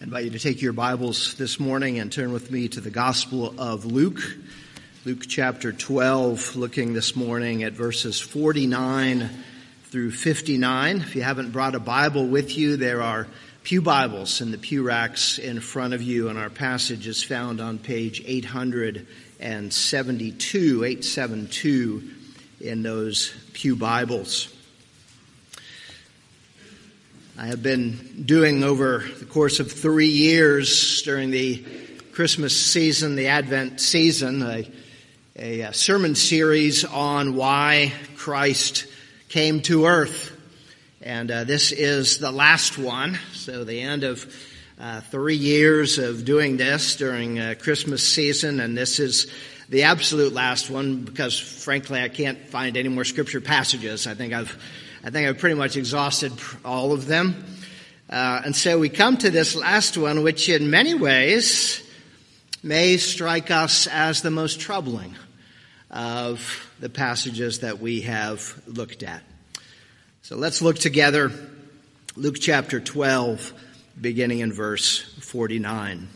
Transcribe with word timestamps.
I 0.00 0.04
invite 0.04 0.24
you 0.24 0.30
to 0.30 0.38
take 0.38 0.62
your 0.62 0.72
Bibles 0.72 1.34
this 1.34 1.60
morning 1.60 1.98
and 1.98 2.10
turn 2.10 2.32
with 2.32 2.50
me 2.50 2.68
to 2.68 2.80
the 2.80 2.88
Gospel 2.88 3.52
of 3.60 3.84
Luke. 3.84 4.22
Luke 5.04 5.26
chapter 5.28 5.72
12, 5.72 6.56
looking 6.56 6.94
this 6.94 7.14
morning 7.14 7.64
at 7.64 7.74
verses 7.74 8.18
49 8.18 9.28
through 9.90 10.12
59. 10.12 11.02
If 11.02 11.16
you 11.16 11.20
haven't 11.20 11.50
brought 11.50 11.74
a 11.74 11.80
Bible 11.80 12.26
with 12.26 12.56
you, 12.56 12.78
there 12.78 13.02
are 13.02 13.28
Pew 13.62 13.82
Bibles 13.82 14.40
in 14.40 14.52
the 14.52 14.58
pew 14.58 14.82
racks 14.82 15.38
in 15.38 15.60
front 15.60 15.92
of 15.92 16.00
you, 16.00 16.30
and 16.30 16.38
our 16.38 16.48
passage 16.48 17.06
is 17.06 17.22
found 17.22 17.60
on 17.60 17.78
page 17.78 18.22
872, 18.24 20.82
872 20.82 22.10
in 22.62 22.82
those 22.82 23.34
Pew 23.52 23.76
Bibles. 23.76 24.48
I 27.38 27.46
have 27.46 27.62
been 27.62 28.24
doing 28.24 28.62
over 28.62 29.04
the 29.18 29.24
course 29.24 29.60
of 29.60 29.70
three 29.70 30.08
years 30.08 31.02
during 31.02 31.30
the 31.30 31.64
Christmas 32.12 32.60
season, 32.60 33.16
the 33.16 33.28
Advent 33.28 33.80
season, 33.80 34.42
a, 34.42 34.68
a 35.36 35.72
sermon 35.72 36.14
series 36.14 36.84
on 36.84 37.36
why 37.36 37.92
Christ 38.16 38.86
came 39.28 39.62
to 39.62 39.86
earth. 39.86 40.36
And 41.00 41.30
uh, 41.30 41.44
this 41.44 41.72
is 41.72 42.18
the 42.18 42.30
last 42.32 42.76
one. 42.78 43.18
So 43.32 43.64
the 43.64 43.80
end 43.80 44.04
of 44.04 44.34
uh, 44.78 45.00
three 45.00 45.36
years 45.36 45.98
of 45.98 46.24
doing 46.24 46.56
this 46.56 46.96
during 46.96 47.38
uh, 47.38 47.54
Christmas 47.58 48.06
season, 48.06 48.60
and 48.60 48.76
this 48.76 48.98
is 48.98 49.30
the 49.68 49.84
absolute 49.84 50.32
last 50.32 50.68
one 50.68 51.04
because, 51.04 51.38
frankly, 51.38 52.02
I 52.02 52.08
can't 52.08 52.48
find 52.48 52.76
any 52.76 52.88
more 52.88 53.04
scripture 53.04 53.40
passages. 53.40 54.06
I 54.06 54.14
think 54.14 54.32
I've 54.32 54.56
I 55.02 55.08
think 55.08 55.26
I've 55.26 55.38
pretty 55.38 55.54
much 55.54 55.78
exhausted 55.78 56.32
all 56.62 56.92
of 56.92 57.06
them. 57.06 57.42
Uh, 58.10 58.42
and 58.44 58.54
so 58.54 58.78
we 58.78 58.90
come 58.90 59.16
to 59.16 59.30
this 59.30 59.56
last 59.56 59.96
one, 59.96 60.22
which 60.22 60.50
in 60.50 60.68
many 60.68 60.94
ways 60.94 61.82
may 62.62 62.98
strike 62.98 63.50
us 63.50 63.86
as 63.86 64.20
the 64.20 64.30
most 64.30 64.60
troubling 64.60 65.14
of 65.90 66.70
the 66.80 66.90
passages 66.90 67.60
that 67.60 67.80
we 67.80 68.02
have 68.02 68.60
looked 68.66 69.02
at. 69.02 69.22
So 70.20 70.36
let's 70.36 70.60
look 70.60 70.78
together. 70.78 71.32
Luke 72.14 72.36
chapter 72.38 72.78
12, 72.78 73.54
beginning 73.98 74.40
in 74.40 74.52
verse 74.52 75.00
49. 75.20 76.08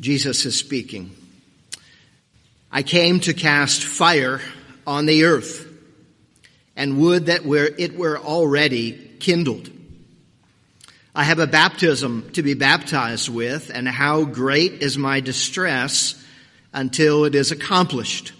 Jesus 0.00 0.46
is 0.46 0.58
speaking. 0.58 1.14
I 2.70 2.82
came 2.82 3.20
to 3.20 3.34
cast 3.34 3.84
fire 3.84 4.40
on 4.86 5.06
the 5.06 5.24
earth, 5.24 5.66
and 6.76 7.00
would 7.00 7.26
that 7.26 7.42
it 7.78 7.96
were 7.96 8.18
already 8.18 8.92
kindled. 9.20 9.70
I 11.14 11.24
have 11.24 11.38
a 11.38 11.46
baptism 11.46 12.30
to 12.32 12.42
be 12.42 12.54
baptized 12.54 13.28
with, 13.28 13.70
and 13.72 13.86
how 13.86 14.24
great 14.24 14.82
is 14.82 14.96
my 14.96 15.20
distress 15.20 16.22
until 16.72 17.24
it 17.24 17.34
is 17.34 17.52
accomplished. 17.52 18.32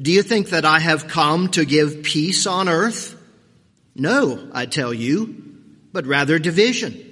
Do 0.00 0.12
you 0.12 0.22
think 0.22 0.50
that 0.50 0.64
I 0.64 0.78
have 0.78 1.08
come 1.08 1.48
to 1.50 1.64
give 1.64 2.02
peace 2.02 2.46
on 2.46 2.68
earth? 2.68 3.20
No, 3.94 4.48
I 4.52 4.66
tell 4.66 4.92
you, 4.92 5.56
but 5.92 6.06
rather 6.06 6.38
division. 6.38 7.02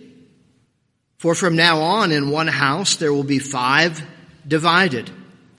For 1.19 1.35
from 1.35 1.57
now 1.57 1.81
on 1.81 2.13
in 2.13 2.31
one 2.31 2.49
house 2.49 2.97
there 2.97 3.13
will 3.13 3.25
be 3.25 3.39
five 3.39 4.03
divided 4.47 5.11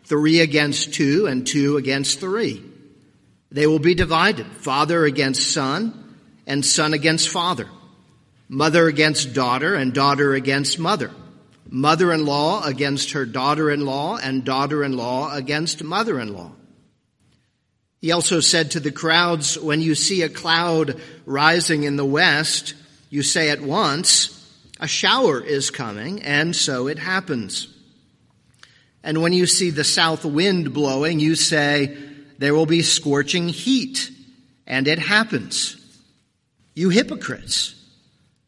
three 0.05 0.39
against 0.39 0.93
two, 0.93 1.27
and 1.27 1.45
two 1.45 1.77
against 1.77 2.19
three. 2.19 2.63
They 3.51 3.67
will 3.67 3.79
be 3.79 3.95
divided, 3.95 4.47
father 4.47 5.05
against 5.05 5.51
son, 5.51 6.15
and 6.47 6.65
son 6.65 6.93
against 6.93 7.29
father, 7.29 7.67
mother 8.47 8.87
against 8.87 9.33
daughter, 9.33 9.75
and 9.75 9.93
daughter 9.93 10.33
against 10.33 10.77
mother, 10.79 11.11
mother-in-law 11.69 12.63
against 12.65 13.11
her 13.11 13.25
daughter-in-law, 13.25 14.17
and 14.17 14.43
daughter-in-law 14.43 15.35
against 15.35 15.83
mother-in-law. 15.83 16.51
He 18.01 18.11
also 18.11 18.39
said 18.39 18.71
to 18.71 18.79
the 18.79 18.91
crowds, 18.91 19.57
when 19.57 19.81
you 19.81 19.95
see 19.95 20.21
a 20.21 20.29
cloud 20.29 21.01
rising 21.25 21.83
in 21.83 21.95
the 21.95 22.05
west, 22.05 22.75
you 23.09 23.23
say 23.23 23.49
at 23.49 23.61
once, 23.61 24.31
a 24.79 24.87
shower 24.87 25.41
is 25.41 25.71
coming, 25.71 26.21
and 26.21 26.55
so 26.55 26.87
it 26.87 26.99
happens. 26.99 27.74
And 29.05 29.21
when 29.21 29.33
you 29.33 29.45
see 29.45 29.69
the 29.69 29.83
south 29.83 30.25
wind 30.25 30.73
blowing, 30.73 31.19
you 31.19 31.35
say, 31.35 31.95
there 32.39 32.55
will 32.55 32.65
be 32.65 32.81
scorching 32.81 33.47
heat. 33.47 34.09
And 34.65 34.87
it 34.87 34.97
happens. 34.97 35.77
You 36.73 36.89
hypocrites. 36.89 37.75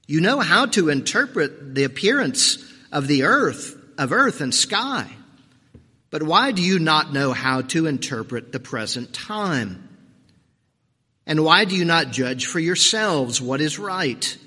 You 0.08 0.20
know 0.20 0.40
how 0.40 0.66
to 0.66 0.90
interpret 0.90 1.76
the 1.76 1.84
appearance 1.84 2.58
of 2.92 3.08
the 3.08 3.24
earth, 3.24 3.78
of 4.00 4.12
earth 4.12 4.42
and 4.42 4.54
sky. 4.54 5.08
But 6.10 6.24
why 6.24 6.52
do 6.52 6.64
you 6.64 6.80
not 6.80 7.14
know 7.14 7.34
how 7.34 7.62
to 7.62 7.86
interpret 7.86 8.52
the 8.52 8.60
present 8.60 9.14
time? 9.14 9.88
And 11.28 11.44
why 11.44 11.66
do 11.66 11.76
you 11.76 11.86
not 11.86 12.12
judge 12.12 12.48
for 12.48 12.60
yourselves 12.60 13.40
what 13.40 13.62
is 13.62 13.78
right? 13.78 14.38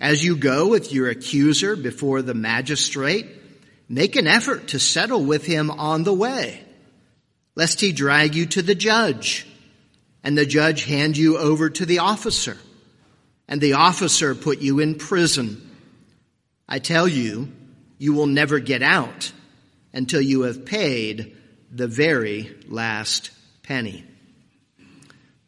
As 0.00 0.24
you 0.24 0.36
go 0.36 0.68
with 0.68 0.92
your 0.92 1.08
accuser 1.08 1.74
before 1.74 2.22
the 2.22 2.34
magistrate, 2.34 3.26
Make 3.88 4.16
an 4.16 4.26
effort 4.26 4.68
to 4.68 4.78
settle 4.78 5.24
with 5.24 5.44
him 5.44 5.70
on 5.70 6.04
the 6.04 6.14
way, 6.14 6.64
lest 7.54 7.80
he 7.80 7.92
drag 7.92 8.34
you 8.34 8.46
to 8.46 8.62
the 8.62 8.74
judge, 8.74 9.46
and 10.22 10.36
the 10.36 10.46
judge 10.46 10.84
hand 10.84 11.16
you 11.16 11.36
over 11.36 11.68
to 11.68 11.84
the 11.84 11.98
officer, 11.98 12.56
and 13.46 13.60
the 13.60 13.74
officer 13.74 14.34
put 14.34 14.60
you 14.60 14.80
in 14.80 14.94
prison. 14.94 15.70
I 16.68 16.78
tell 16.78 17.06
you, 17.06 17.52
you 17.98 18.14
will 18.14 18.26
never 18.26 18.58
get 18.58 18.82
out 18.82 19.32
until 19.92 20.20
you 20.20 20.42
have 20.42 20.64
paid 20.64 21.36
the 21.70 21.86
very 21.86 22.56
last 22.68 23.30
penny. 23.62 24.04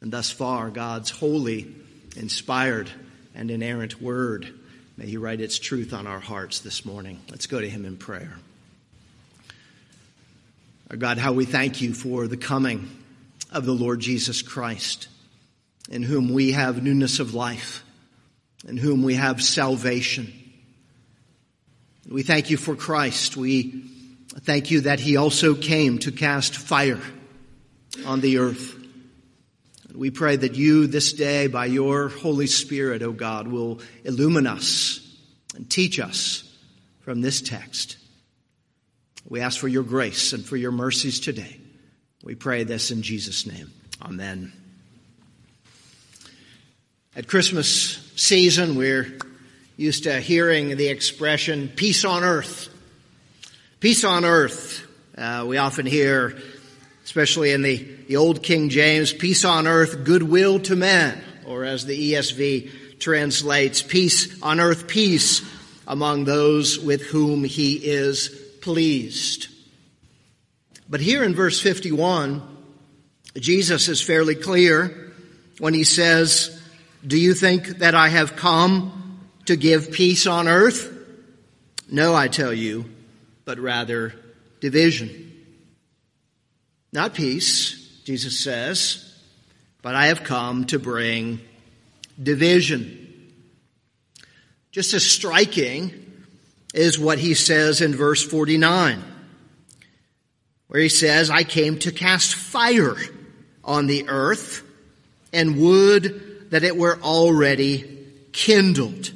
And 0.01 0.13
thus 0.13 0.31
far, 0.31 0.71
God's 0.71 1.11
holy, 1.11 1.75
inspired, 2.17 2.91
and 3.35 3.51
inerrant 3.51 4.01
word. 4.01 4.53
May 4.97 5.07
He 5.07 5.17
write 5.19 5.41
its 5.41 5.59
truth 5.59 5.93
on 5.93 6.07
our 6.07 6.21
hearts 6.21 6.61
this 6.61 6.87
morning. 6.87 7.21
Let's 7.31 7.47
go 7.47 7.61
to 7.61 7.69
Him 7.69 7.85
in 7.85 7.99
prayer. 7.99 8.39
Our 10.91 10.97
God, 10.97 11.19
how 11.19 11.33
we 11.33 11.45
thank 11.45 11.83
you 11.83 11.93
for 11.93 12.27
the 12.27 12.37
coming 12.37 12.89
of 13.53 13.67
the 13.67 13.73
Lord 13.73 14.01
Jesus 14.01 14.41
Christ, 14.41 15.09
in 15.91 16.03
whom 16.03 16.33
we 16.33 16.53
have 16.53 16.83
newness 16.83 17.19
of 17.19 17.35
life, 17.35 17.85
in 18.67 18.79
whom 18.79 19.03
we 19.03 19.15
have 19.15 19.43
salvation. 19.43 20.33
We 22.09 22.23
thank 22.23 22.51
you 22.51 22.57
for 22.57 22.75
Christ. 22.75 23.37
We 23.37 23.83
thank 24.41 24.71
you 24.71 24.83
that 24.83 25.01
He 25.01 25.17
also 25.17 25.55
came 25.55 25.99
to 25.99 26.13
cast 26.13 26.57
fire 26.57 27.01
on 28.07 28.21
the 28.21 28.39
earth. 28.39 28.76
We 29.97 30.11
pray 30.11 30.37
that 30.37 30.55
you 30.55 30.87
this 30.87 31.15
day, 31.15 31.47
by 31.47 31.65
your 31.67 32.09
Holy 32.09 32.47
Spirit, 32.47 33.03
O 33.03 33.13
God, 33.13 33.49
will 33.49 33.81
illumine 34.05 34.47
us 34.47 35.01
and 35.55 35.71
teach 35.71 35.99
us 35.99 36.45
from 37.01 37.23
this 37.23 37.41
text. 37.41 37.97
We 39.27 39.41
ask 39.41 39.59
for 39.59 39.69
your 39.69 39.85
grace 39.85 40.35
and 40.35 40.45
for 40.45 40.59
your 40.59 40.71
mercies 40.71 41.19
today. 41.19 41.59
We 42.23 42.35
pray 42.35 42.65
this 42.65 42.91
in 42.91 43.01
Jesus' 43.01 43.47
name. 43.47 43.73
Amen. 44.03 44.53
At 47.17 47.27
Christmas 47.27 48.13
season, 48.17 48.75
we're 48.77 49.19
used 49.79 50.05
to 50.05 50.21
hearing 50.21 50.77
the 50.77 50.89
expression 50.89 51.69
peace 51.75 52.05
on 52.05 52.23
earth. 52.23 52.69
Peace 53.81 54.05
on 54.05 54.27
earth. 54.27 54.87
Uh, 55.17 55.47
we 55.49 55.57
often 55.57 55.87
hear 55.87 56.37
especially 57.07 57.53
in 57.53 57.63
the, 57.63 57.77
the 58.09 58.17
Old 58.17 58.43
King 58.43 58.69
James, 58.69 59.13
peace 59.13 59.45
on 59.45 59.69
earth, 59.69 60.03
goodwill 60.03 60.59
to 60.59 60.75
men, 60.75 61.23
or 61.47 61.63
as 61.65 61.87
the 61.87 62.13
ESV 62.13 62.99
translates, 62.99 63.81
peace 63.81 64.43
on 64.43 64.59
earth, 64.59 64.89
peace 64.89 65.41
among 65.87 66.25
those 66.25 66.81
with 66.81 67.03
whom 67.03 67.45
he 67.45 67.75
is 67.77 68.29
pleased. 68.61 69.47
But 70.91 71.01
here 71.01 71.23
in 71.23 71.33
verse 71.33 71.61
51, 71.61 72.43
Jesus 73.37 73.87
is 73.87 74.03
fairly 74.03 74.35
clear 74.35 75.13
when 75.61 75.75
he 75.75 75.85
says, 75.85 76.61
do 77.07 77.17
you 77.17 77.35
think 77.35 77.79
that 77.79 77.95
I 77.95 78.09
have 78.09 78.35
come 78.35 79.21
to 79.45 79.55
give 79.55 79.93
peace 79.93 80.27
on 80.27 80.49
earth? 80.49 80.93
No, 81.89 82.17
I 82.17 82.27
tell 82.27 82.53
you, 82.53 82.87
but 83.45 83.61
rather 83.61 84.13
division. 84.59 85.35
Not 86.97 87.13
peace, 87.13 88.01
Jesus 88.05 88.41
says, 88.41 89.15
but 89.83 89.95
I 89.95 90.07
have 90.07 90.25
come 90.25 90.65
to 90.69 90.79
bring 90.79 91.41
division. 92.21 93.31
Just 94.71 94.95
as 94.95 95.05
striking 95.05 96.25
is 96.73 96.99
what 96.99 97.19
he 97.19 97.35
says 97.35 97.83
in 97.83 97.95
verse 97.95 98.23
49, 98.23 99.05
where 100.69 100.81
he 100.81 100.89
says, 100.89 101.29
I 101.29 101.45
came 101.45 101.79
to 101.81 101.93
cast 101.93 102.35
fire 102.35 102.97
on 103.63 103.89
the 103.89 104.09
earth 104.09 104.63
and 105.35 105.61
would 105.61 106.51
that 106.51 106.65
it 106.65 106.79
were 106.79 106.99
already 107.03 108.07
kindled. 108.33 109.13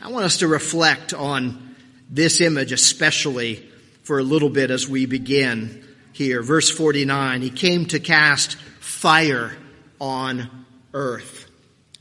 I 0.00 0.12
want 0.12 0.24
us 0.24 0.36
to 0.36 0.46
reflect 0.46 1.12
on 1.14 1.74
this 2.08 2.40
image, 2.40 2.70
especially 2.70 3.56
for 4.04 4.20
a 4.20 4.22
little 4.22 4.50
bit 4.50 4.70
as 4.70 4.88
we 4.88 5.06
begin 5.06 5.83
here. 6.14 6.42
Verse 6.42 6.70
49 6.70 7.42
He 7.42 7.50
came 7.50 7.86
to 7.86 8.00
cast 8.00 8.56
fire 8.80 9.56
on 10.00 10.66
earth. 10.94 11.50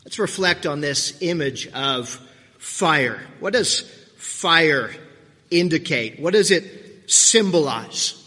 Let's 0.06 0.20
reflect 0.20 0.66
on 0.66 0.82
this 0.82 1.18
image 1.22 1.68
of 1.68 2.10
fire. 2.58 3.20
What 3.40 3.54
does 3.54 3.82
fire 4.18 4.92
indicate? 5.50 6.20
What 6.20 6.34
does 6.34 6.52
it 6.52 7.10
symbolize? 7.12 8.20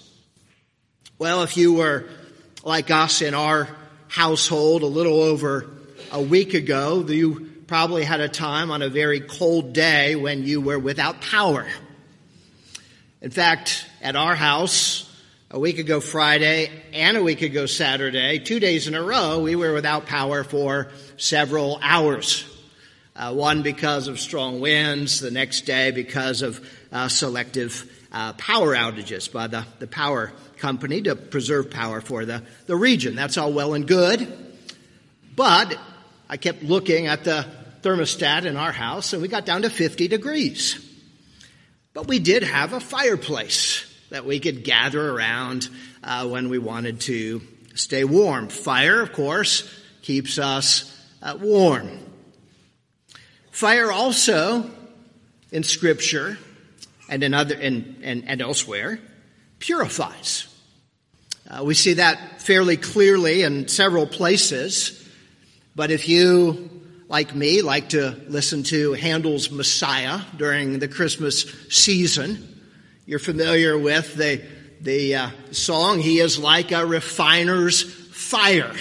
Well, 1.19 1.43
if 1.43 1.56
you 1.56 1.75
were 1.75 2.09
like 2.65 2.91
us 2.91 3.23
in 3.23 3.33
our 3.35 3.69
household 4.09 4.83
a 4.83 4.87
little 4.87 5.23
over 5.23 5.71
a 6.12 6.21
week 6.21 6.55
ago, 6.55 7.05
you 7.06 7.53
probably 7.67 8.05
had 8.05 8.21
a 8.21 8.29
time 8.29 8.71
on 8.71 8.83
a 8.83 8.88
very 8.88 9.21
cold 9.21 9.73
day 9.73 10.17
when 10.17 10.44
you 10.44 10.61
were 10.61 10.79
without 10.79 11.21
power. 11.21 11.67
In 13.21 13.31
fact, 13.31 13.87
at 14.03 14.15
our 14.15 14.35
house, 14.35 15.06
a 15.48 15.60
week 15.60 15.78
ago 15.78 16.00
Friday 16.00 16.70
and 16.93 17.16
a 17.16 17.22
week 17.22 17.40
ago 17.40 17.66
Saturday, 17.66 18.40
two 18.40 18.58
days 18.58 18.88
in 18.88 18.96
a 18.96 19.02
row, 19.02 19.38
we 19.38 19.54
were 19.54 19.72
without 19.72 20.06
power 20.06 20.43
for 20.43 20.88
several 21.16 21.78
hours. 21.81 22.44
Uh, 23.14 23.32
one 23.32 23.62
because 23.62 24.08
of 24.08 24.19
strong 24.19 24.60
winds, 24.60 25.20
the 25.20 25.31
next 25.31 25.60
day 25.62 25.93
because 25.93 26.43
of 26.43 26.69
uh, 26.90 27.06
selective 27.06 27.90
uh, 28.10 28.32
power 28.32 28.75
outages 28.75 29.32
by 29.32 29.46
the, 29.46 29.64
the 29.78 29.87
power 29.87 30.32
company 30.58 31.00
to 31.02 31.14
preserve 31.14 31.70
power 31.70 32.00
for 32.00 32.25
the, 32.25 32.42
the 32.66 32.76
region. 32.76 33.14
That's 33.14 33.38
all 33.38 33.52
well 33.52 33.75
and 33.75 33.87
good. 33.87 34.26
But 35.37 35.78
I 36.28 36.38
kept 36.38 36.64
looking 36.64 37.06
at 37.06 37.22
the 37.22 37.46
thermostat 37.82 38.46
in 38.46 38.56
our 38.56 38.72
house 38.72 39.12
and 39.12 39.22
we 39.22 39.28
got 39.28 39.46
down 39.46 39.62
to 39.62 39.70
50 39.70 40.08
degrees. 40.08 40.82
But 41.94 42.08
we 42.08 42.19
did 42.19 42.42
have 42.42 42.72
a 42.72 42.81
fireplace 42.81 43.86
that 44.11 44.25
we 44.25 44.41
could 44.41 44.64
gather 44.64 45.11
around 45.11 45.69
uh, 46.03 46.26
when 46.29 46.49
we 46.49 46.58
wanted 46.58 47.00
to 47.03 47.43
stay 47.75 48.05
warm. 48.05 48.49
Fire, 48.49 49.00
of 49.00 49.12
course, 49.12 49.69
keeps 50.03 50.38
us 50.38 50.93
uh, 51.23 51.37
warm. 51.41 51.91
Fire 53.50 53.91
also 53.91 54.70
in 55.50 55.62
Scripture 55.62 56.38
and 57.08 57.23
in 57.23 57.35
other 57.35 57.55
and, 57.55 57.97
and, 58.03 58.29
and 58.29 58.43
elsewhere 58.43 59.00
purifies. 59.58 60.47
Uh, 61.49 61.62
we 61.64 61.75
see 61.75 61.94
that 61.94 62.43
fairly 62.43 62.76
clearly 62.76 63.43
in 63.43 63.69
several 63.69 64.06
places. 64.06 65.09
But 65.76 65.91
if 65.91 66.09
you, 66.09 66.70
like 67.09 67.35
me, 67.35 67.62
like 67.62 67.91
to 67.91 68.20
listen 68.29 68.62
to 68.64 68.94
Handel's 68.94 69.50
Messiah 69.50 70.20
during 70.37 70.79
the 70.79 70.88
Christmas 70.88 71.43
season, 71.69 72.56
you're 73.06 73.20
familiar 73.20 73.79
with 73.79 74.17
the, 74.17 74.43
the 74.81 75.14
uh, 75.14 75.31
song, 75.53 76.00
He 76.00 76.19
is 76.19 76.41
like 76.41 76.73
a 76.73 76.85
refiner's 76.85 77.82
fire. 77.82 78.75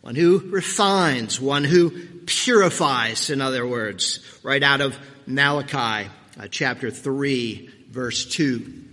One 0.00 0.14
who 0.14 0.38
refines, 0.38 1.38
one 1.38 1.62
who 1.62 1.90
purifies, 2.24 3.28
in 3.28 3.42
other 3.42 3.66
words, 3.66 4.20
right 4.42 4.62
out 4.62 4.80
of 4.80 4.98
Malachi 5.26 6.08
uh, 6.40 6.48
chapter 6.50 6.90
3, 6.90 7.68
verse 7.90 8.24
2. 8.24 8.84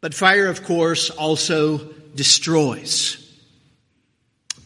But 0.00 0.14
fire, 0.14 0.48
of 0.48 0.64
course, 0.64 1.10
also 1.10 1.78
destroys. 2.16 3.24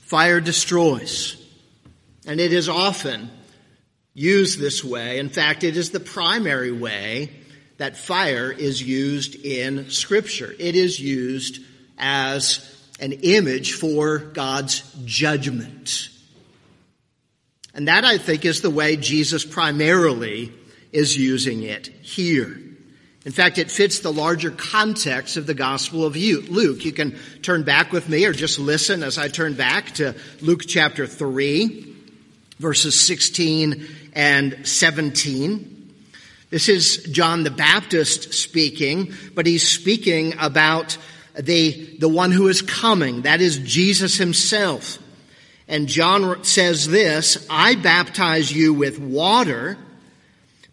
Fire 0.00 0.40
destroys. 0.40 1.36
And 2.26 2.40
it 2.40 2.54
is 2.54 2.70
often 2.70 3.30
used 4.14 4.58
this 4.58 4.82
way. 4.82 5.18
In 5.18 5.28
fact, 5.28 5.62
it 5.62 5.76
is 5.76 5.90
the 5.90 6.00
primary 6.00 6.72
way 6.72 7.30
that 7.82 7.96
fire 7.96 8.52
is 8.52 8.80
used 8.80 9.34
in 9.44 9.90
Scripture. 9.90 10.54
It 10.56 10.76
is 10.76 11.00
used 11.00 11.58
as 11.98 12.64
an 13.00 13.10
image 13.10 13.72
for 13.72 14.18
God's 14.18 14.88
judgment. 15.04 16.08
And 17.74 17.88
that, 17.88 18.04
I 18.04 18.18
think, 18.18 18.44
is 18.44 18.60
the 18.60 18.70
way 18.70 18.96
Jesus 18.96 19.44
primarily 19.44 20.52
is 20.92 21.16
using 21.16 21.64
it 21.64 21.88
here. 21.88 22.56
In 23.26 23.32
fact, 23.32 23.58
it 23.58 23.68
fits 23.68 23.98
the 23.98 24.12
larger 24.12 24.52
context 24.52 25.36
of 25.36 25.48
the 25.48 25.54
Gospel 25.54 26.04
of 26.04 26.14
Luke. 26.14 26.84
You 26.84 26.92
can 26.92 27.18
turn 27.42 27.64
back 27.64 27.90
with 27.90 28.08
me 28.08 28.24
or 28.26 28.32
just 28.32 28.60
listen 28.60 29.02
as 29.02 29.18
I 29.18 29.26
turn 29.26 29.54
back 29.54 29.90
to 29.94 30.14
Luke 30.40 30.68
chapter 30.68 31.08
3, 31.08 31.96
verses 32.60 33.04
16 33.04 33.88
and 34.14 34.68
17. 34.68 35.81
This 36.52 36.68
is 36.68 36.98
John 37.04 37.44
the 37.44 37.50
Baptist 37.50 38.34
speaking, 38.34 39.14
but 39.34 39.46
he's 39.46 39.66
speaking 39.66 40.34
about 40.38 40.98
the, 41.34 41.96
the 41.98 42.10
one 42.10 42.30
who 42.30 42.48
is 42.48 42.60
coming. 42.60 43.22
That 43.22 43.40
is 43.40 43.56
Jesus 43.56 44.18
himself. 44.18 44.98
And 45.66 45.88
John 45.88 46.44
says 46.44 46.86
this, 46.86 47.46
I 47.48 47.76
baptize 47.76 48.52
you 48.52 48.74
with 48.74 48.98
water, 48.98 49.78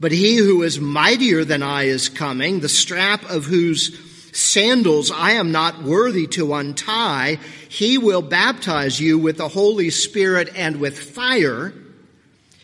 but 0.01 0.11
he 0.11 0.35
who 0.35 0.63
is 0.63 0.81
mightier 0.81 1.45
than 1.45 1.63
I 1.63 1.83
is 1.83 2.09
coming, 2.09 2.59
the 2.59 2.67
strap 2.67 3.29
of 3.29 3.45
whose 3.45 3.97
sandals 4.37 5.11
I 5.11 5.31
am 5.31 5.53
not 5.53 5.81
worthy 5.81 6.27
to 6.27 6.55
untie. 6.55 7.39
He 7.69 7.97
will 7.97 8.21
baptize 8.21 8.99
you 8.99 9.17
with 9.17 9.37
the 9.37 9.47
Holy 9.47 9.91
Spirit 9.91 10.49
and 10.57 10.81
with 10.81 10.99
fire. 10.99 11.73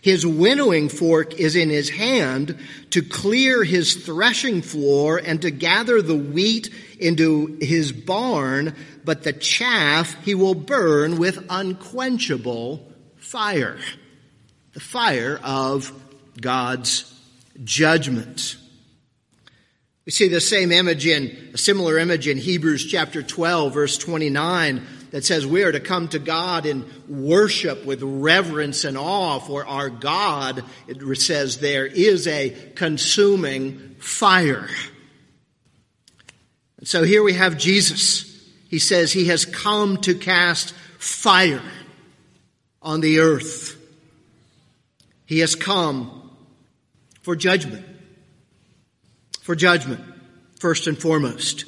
His 0.05 0.23
winnowing 0.23 0.89
fork 0.89 1.39
is 1.39 1.55
in 1.55 1.71
his 1.71 1.89
hand 1.89 2.59
to 2.91 3.01
clear 3.01 3.63
his 3.63 3.95
threshing 3.95 4.61
floor 4.61 5.17
and 5.17 5.41
to 5.41 5.49
gather 5.49 5.99
the 5.99 6.15
wheat 6.15 6.69
into 6.99 7.57
his 7.59 7.91
barn, 7.91 8.75
but 9.03 9.23
the 9.23 9.33
chaff 9.33 10.15
he 10.23 10.35
will 10.35 10.53
burn 10.53 11.17
with 11.17 11.43
unquenchable 11.49 12.87
fire. 13.15 13.79
The 14.73 14.79
fire 14.79 15.39
of 15.43 15.91
God's 16.39 17.11
judgment. 17.63 18.57
We 20.05 20.11
see 20.11 20.27
the 20.27 20.39
same 20.39 20.71
image 20.71 21.07
in, 21.07 21.49
a 21.55 21.57
similar 21.57 21.97
image 21.97 22.27
in 22.27 22.37
Hebrews 22.37 22.85
chapter 22.85 23.23
12 23.23 23.73
verse 23.73 23.97
29 23.97 24.85
that 25.15 25.23
says 25.23 25.47
we 25.47 25.63
are 25.63 25.71
to 25.71 25.79
come 25.79 26.09
to 26.09 26.19
God 26.19 26.65
in 26.65 26.83
worship 27.07 27.85
with 27.85 28.01
reverence 28.03 28.83
and 28.83 28.97
awe 28.97 29.39
for 29.39 29.65
our 29.65 29.89
God, 29.89 30.61
it 30.89 31.17
says 31.17 31.59
there 31.59 31.85
is 31.85 32.27
a 32.27 32.49
consuming 32.75 33.95
fire. 33.97 34.67
And 36.79 36.85
so 36.85 37.03
here 37.03 37.23
we 37.23 37.31
have 37.31 37.57
Jesus. 37.57 38.45
He 38.67 38.77
says 38.77 39.13
he 39.13 39.27
has 39.27 39.45
come 39.45 40.01
to 40.01 40.15
cast 40.15 40.73
fire 40.97 41.63
on 42.81 42.99
the 42.99 43.19
earth. 43.19 43.77
He 45.25 45.39
has 45.39 45.55
come 45.55 46.29
for 47.21 47.37
judgment. 47.37 47.85
For 49.43 49.55
judgment, 49.55 50.01
first 50.59 50.87
and 50.87 51.01
foremost. 51.01 51.63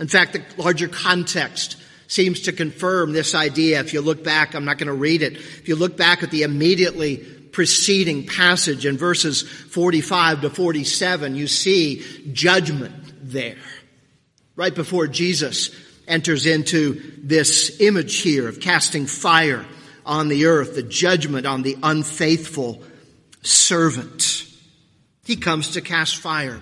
In 0.00 0.08
fact, 0.08 0.32
the 0.32 0.42
larger 0.56 0.88
context 0.88 1.76
seems 2.10 2.40
to 2.40 2.52
confirm 2.52 3.12
this 3.12 3.36
idea. 3.36 3.78
If 3.78 3.94
you 3.94 4.00
look 4.00 4.24
back, 4.24 4.54
I'm 4.54 4.64
not 4.64 4.78
going 4.78 4.88
to 4.88 4.92
read 4.92 5.22
it. 5.22 5.34
If 5.34 5.68
you 5.68 5.76
look 5.76 5.96
back 5.96 6.24
at 6.24 6.32
the 6.32 6.42
immediately 6.42 7.18
preceding 7.18 8.26
passage 8.26 8.84
in 8.84 8.98
verses 8.98 9.42
45 9.42 10.40
to 10.40 10.50
47, 10.50 11.36
you 11.36 11.46
see 11.46 12.04
judgment 12.32 12.92
there. 13.22 13.58
Right 14.56 14.74
before 14.74 15.06
Jesus 15.06 15.70
enters 16.08 16.46
into 16.46 17.00
this 17.18 17.80
image 17.80 18.18
here 18.18 18.48
of 18.48 18.58
casting 18.58 19.06
fire 19.06 19.64
on 20.04 20.26
the 20.26 20.46
earth, 20.46 20.74
the 20.74 20.82
judgment 20.82 21.46
on 21.46 21.62
the 21.62 21.76
unfaithful 21.80 22.82
servant. 23.42 24.46
He 25.24 25.36
comes 25.36 25.72
to 25.72 25.80
cast 25.80 26.16
fire. 26.16 26.60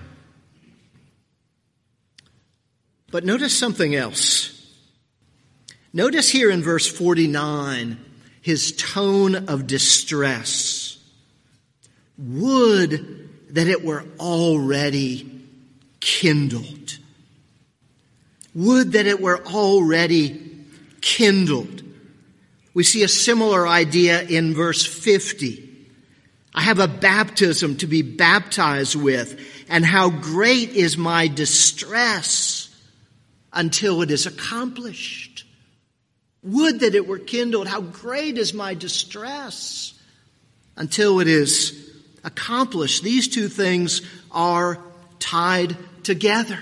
But 3.11 3.25
notice 3.25 3.57
something 3.57 3.95
else. 3.95 4.58
Notice 5.93 6.29
here 6.29 6.51
in 6.51 6.63
verse 6.63 6.87
49 6.87 7.99
his 8.43 8.73
tone 8.73 9.49
of 9.49 9.67
distress. 9.67 10.99
Would 12.17 13.29
that 13.51 13.69
it 13.69 13.85
were 13.85 14.05
already 14.19 15.31
kindled. 16.01 16.99
Would 18.55 18.93
that 18.93 19.07
it 19.07 19.21
were 19.21 19.45
already 19.47 20.65
kindled. 21.01 21.83
We 22.75 22.85
see 22.85 23.03
a 23.03 23.09
similar 23.09 23.67
idea 23.67 24.23
in 24.23 24.55
verse 24.55 24.85
50. 24.85 25.65
I 26.55 26.63
have 26.63 26.79
a 26.79 26.89
baptism 26.89 27.77
to 27.79 27.87
be 27.87 28.03
baptized 28.03 28.97
with, 28.97 29.41
and 29.69 29.85
how 29.85 30.11
great 30.11 30.71
is 30.71 30.97
my 30.97 31.29
distress 31.29 32.75
until 33.53 34.03
it 34.03 34.11
is 34.11 34.27
accomplished. 34.27 35.45
Would 36.43 36.81
that 36.81 36.95
it 36.95 37.07
were 37.07 37.19
kindled. 37.19 37.67
How 37.67 37.81
great 37.81 38.39
is 38.39 38.55
my 38.55 38.75
distress 38.75 39.95
until 40.77 41.21
it 41.21 41.29
is 41.29 41.93
accomplished. 42.25 43.03
These 43.03 43.29
two 43.29 43.49
things 43.49 44.03
are 44.31 44.79
tied 45.19 45.77
together. 46.05 46.59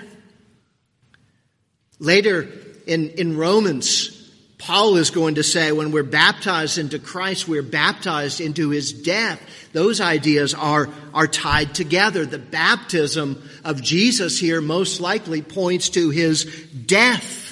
Later 1.99 2.49
in, 2.87 3.11
in 3.11 3.37
Romans, 3.37 4.13
Paul 4.59 4.97
is 4.97 5.11
going 5.11 5.37
to 5.37 5.43
say 5.43 5.71
when 5.73 5.93
we're 5.93 6.03
baptized 6.03 6.79
into 6.79 6.99
Christ, 6.99 7.47
we're 7.47 7.63
baptized 7.63 8.41
into 8.41 8.71
his 8.71 8.93
death. 8.93 9.41
Those 9.73 10.01
ideas 10.01 10.55
are, 10.55 10.89
are 11.13 11.27
tied 11.27 11.75
together. 11.75 12.25
The 12.25 12.39
baptism 12.39 13.43
of 13.65 13.83
Jesus 13.83 14.39
here 14.39 14.61
most 14.61 15.01
likely 15.01 15.43
points 15.43 15.91
to 15.91 16.11
his 16.11 16.45
death. 16.87 17.46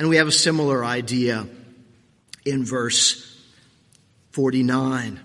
And 0.00 0.08
we 0.08 0.16
have 0.16 0.28
a 0.28 0.32
similar 0.32 0.82
idea 0.82 1.46
in 2.46 2.64
verse 2.64 3.38
49. 4.30 5.20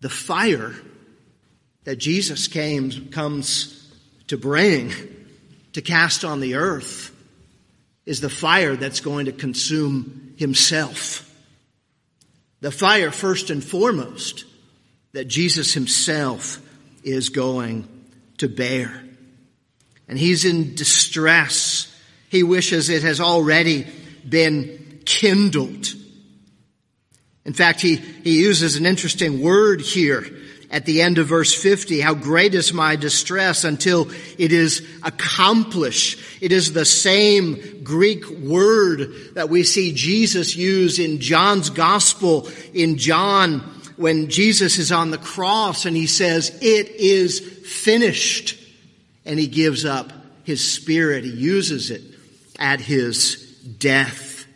The 0.00 0.08
fire 0.08 0.74
that 1.84 1.94
Jesus 1.94 2.48
came, 2.48 3.10
comes 3.10 3.88
to 4.26 4.36
bring, 4.36 4.92
to 5.74 5.80
cast 5.80 6.24
on 6.24 6.40
the 6.40 6.56
earth, 6.56 7.14
is 8.04 8.20
the 8.20 8.28
fire 8.28 8.74
that's 8.74 8.98
going 8.98 9.26
to 9.26 9.32
consume 9.32 10.34
himself. 10.36 11.32
The 12.62 12.72
fire, 12.72 13.12
first 13.12 13.50
and 13.50 13.62
foremost, 13.62 14.44
that 15.12 15.26
Jesus 15.28 15.72
himself 15.72 16.60
is 17.04 17.28
going 17.28 17.86
to 18.38 18.48
bear. 18.48 19.04
And 20.08 20.18
he's 20.18 20.44
in 20.44 20.74
distress. 20.74 21.89
He 22.30 22.44
wishes 22.44 22.88
it 22.88 23.02
has 23.02 23.20
already 23.20 23.86
been 24.26 25.00
kindled. 25.04 25.88
In 27.44 27.52
fact, 27.52 27.80
he, 27.80 27.96
he 27.96 28.38
uses 28.38 28.76
an 28.76 28.86
interesting 28.86 29.42
word 29.42 29.80
here 29.80 30.24
at 30.70 30.86
the 30.86 31.02
end 31.02 31.18
of 31.18 31.26
verse 31.26 31.52
50, 31.52 32.00
how 32.00 32.14
great 32.14 32.54
is 32.54 32.72
my 32.72 32.94
distress 32.94 33.64
until 33.64 34.08
it 34.38 34.52
is 34.52 34.88
accomplished. 35.02 36.20
It 36.40 36.52
is 36.52 36.72
the 36.72 36.84
same 36.84 37.82
Greek 37.82 38.24
word 38.30 39.34
that 39.34 39.48
we 39.48 39.64
see 39.64 39.92
Jesus 39.92 40.54
use 40.54 41.00
in 41.00 41.18
John's 41.18 41.70
gospel 41.70 42.48
in 42.72 42.96
John 42.96 43.58
when 43.96 44.30
Jesus 44.30 44.78
is 44.78 44.92
on 44.92 45.10
the 45.10 45.18
cross 45.18 45.84
and 45.84 45.96
he 45.96 46.06
says, 46.06 46.56
it 46.62 46.90
is 46.90 47.40
finished. 47.40 48.56
And 49.24 49.36
he 49.36 49.48
gives 49.48 49.84
up 49.84 50.12
his 50.44 50.72
spirit. 50.72 51.24
He 51.24 51.30
uses 51.30 51.90
it 51.90 52.09
at 52.60 52.80
his 52.80 53.36
death. 53.78 54.46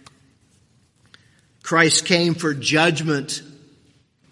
Christ 1.62 2.04
came 2.04 2.34
for 2.34 2.52
judgment 2.52 3.42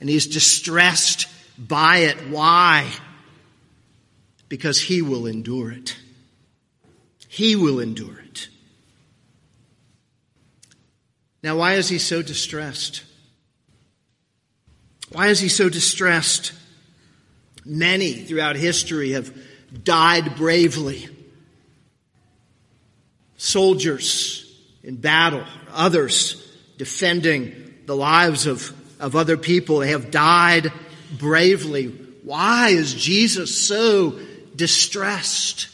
and 0.00 0.09
he's 0.09 0.26
distressed 0.26 1.26
by 1.59 1.99
it. 1.99 2.29
Why? 2.29 2.91
Because 4.49 4.79
he 4.79 5.00
will 5.00 5.26
endure 5.26 5.73
it. 5.73 5.97
He 7.29 7.57
will 7.57 7.81
endure 7.81 8.19
it. 8.19 8.49
Now, 11.43 11.57
why 11.57 11.75
is 11.75 11.88
he 11.88 11.99
so 11.99 12.21
distressed? 12.21 13.02
Why 15.11 15.29
is 15.29 15.41
he 15.41 15.49
so 15.49 15.69
distressed? 15.69 16.52
Many 17.64 18.12
throughout 18.12 18.57
history 18.57 19.12
have 19.12 19.35
died 19.83 20.37
bravely. 20.37 21.09
Soldiers 23.43 24.49
in 24.85 24.99
battle, 24.99 25.45
others 25.73 26.49
defending 26.79 27.75
the 27.87 27.97
lives 27.97 28.47
of, 28.47 28.73
of 29.01 29.17
other 29.17 29.37
people. 29.37 29.79
They 29.79 29.89
have 29.89 30.13
died 30.13 30.73
bravely. 31.19 31.87
Why 32.23 32.69
is 32.69 32.95
Jesus 32.95 33.67
so 33.67 34.17
distressed? 34.55 35.67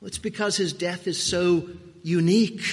Well, 0.00 0.08
it's 0.08 0.18
because 0.18 0.56
his 0.56 0.72
death 0.72 1.06
is 1.06 1.22
so 1.22 1.68
unique. 2.02 2.64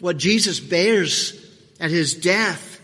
What 0.00 0.16
Jesus 0.16 0.60
bears 0.60 1.34
at 1.78 1.90
his 1.90 2.14
death 2.14 2.80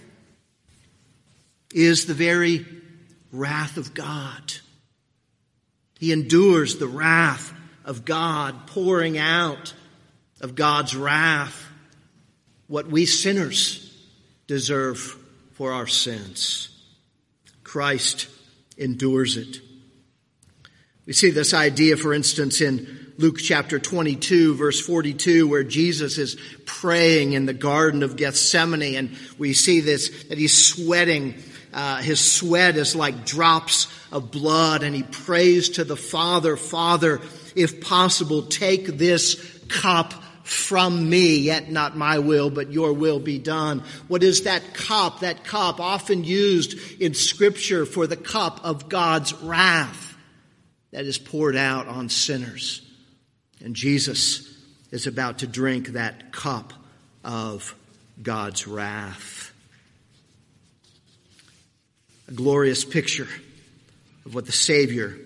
is 1.72 2.04
the 2.04 2.12
very 2.12 2.66
wrath 3.32 3.78
of 3.78 3.94
God. 3.94 4.52
He 5.98 6.12
endures 6.12 6.76
the 6.76 6.88
wrath 6.88 7.54
of 7.84 8.04
God, 8.04 8.66
pouring 8.66 9.18
out 9.18 9.74
of 10.40 10.54
God's 10.54 10.94
wrath 10.94 11.66
what 12.66 12.86
we 12.86 13.06
sinners 13.06 13.86
deserve 14.46 14.98
for 15.52 15.72
our 15.72 15.86
sins. 15.86 16.68
Christ 17.64 18.28
endures 18.76 19.36
it. 19.36 19.60
We 21.06 21.12
see 21.12 21.30
this 21.30 21.54
idea, 21.54 21.96
for 21.96 22.14
instance, 22.14 22.60
in 22.60 23.12
Luke 23.18 23.38
chapter 23.38 23.78
22, 23.78 24.54
verse 24.54 24.80
42, 24.80 25.46
where 25.46 25.64
Jesus 25.64 26.16
is 26.16 26.36
praying 26.64 27.32
in 27.34 27.44
the 27.44 27.52
Garden 27.52 28.02
of 28.02 28.16
Gethsemane, 28.16 28.96
and 28.96 29.16
we 29.36 29.52
see 29.52 29.80
this, 29.80 30.24
that 30.24 30.38
he's 30.38 30.66
sweating. 30.66 31.34
Uh, 31.74 31.98
his 31.98 32.18
sweat 32.18 32.76
is 32.76 32.96
like 32.96 33.26
drops 33.26 33.88
of 34.10 34.30
blood, 34.30 34.82
and 34.82 34.94
he 34.94 35.02
prays 35.02 35.70
to 35.70 35.84
the 35.84 35.96
Father, 35.96 36.56
Father, 36.56 37.20
if 37.54 37.80
possible, 37.80 38.42
take 38.42 38.86
this 38.86 39.60
cup 39.68 40.14
from 40.50 41.08
me, 41.08 41.36
yet 41.38 41.70
not 41.70 41.96
my 41.96 42.18
will, 42.18 42.50
but 42.50 42.72
your 42.72 42.92
will 42.92 43.20
be 43.20 43.38
done. 43.38 43.84
What 44.08 44.24
is 44.24 44.42
that 44.42 44.74
cup? 44.74 45.20
That 45.20 45.44
cup 45.44 45.78
often 45.78 46.24
used 46.24 47.00
in 47.00 47.14
scripture 47.14 47.86
for 47.86 48.06
the 48.06 48.16
cup 48.16 48.64
of 48.64 48.88
God's 48.88 49.32
wrath 49.34 50.16
that 50.90 51.04
is 51.04 51.18
poured 51.18 51.54
out 51.54 51.86
on 51.86 52.08
sinners. 52.08 52.82
And 53.62 53.76
Jesus 53.76 54.52
is 54.90 55.06
about 55.06 55.38
to 55.38 55.46
drink 55.46 55.88
that 55.88 56.32
cup 56.32 56.72
of 57.22 57.76
God's 58.20 58.66
wrath. 58.66 59.52
A 62.28 62.32
glorious 62.32 62.84
picture 62.84 63.28
of 64.24 64.34
what 64.34 64.46
the 64.46 64.52
Savior 64.52 65.16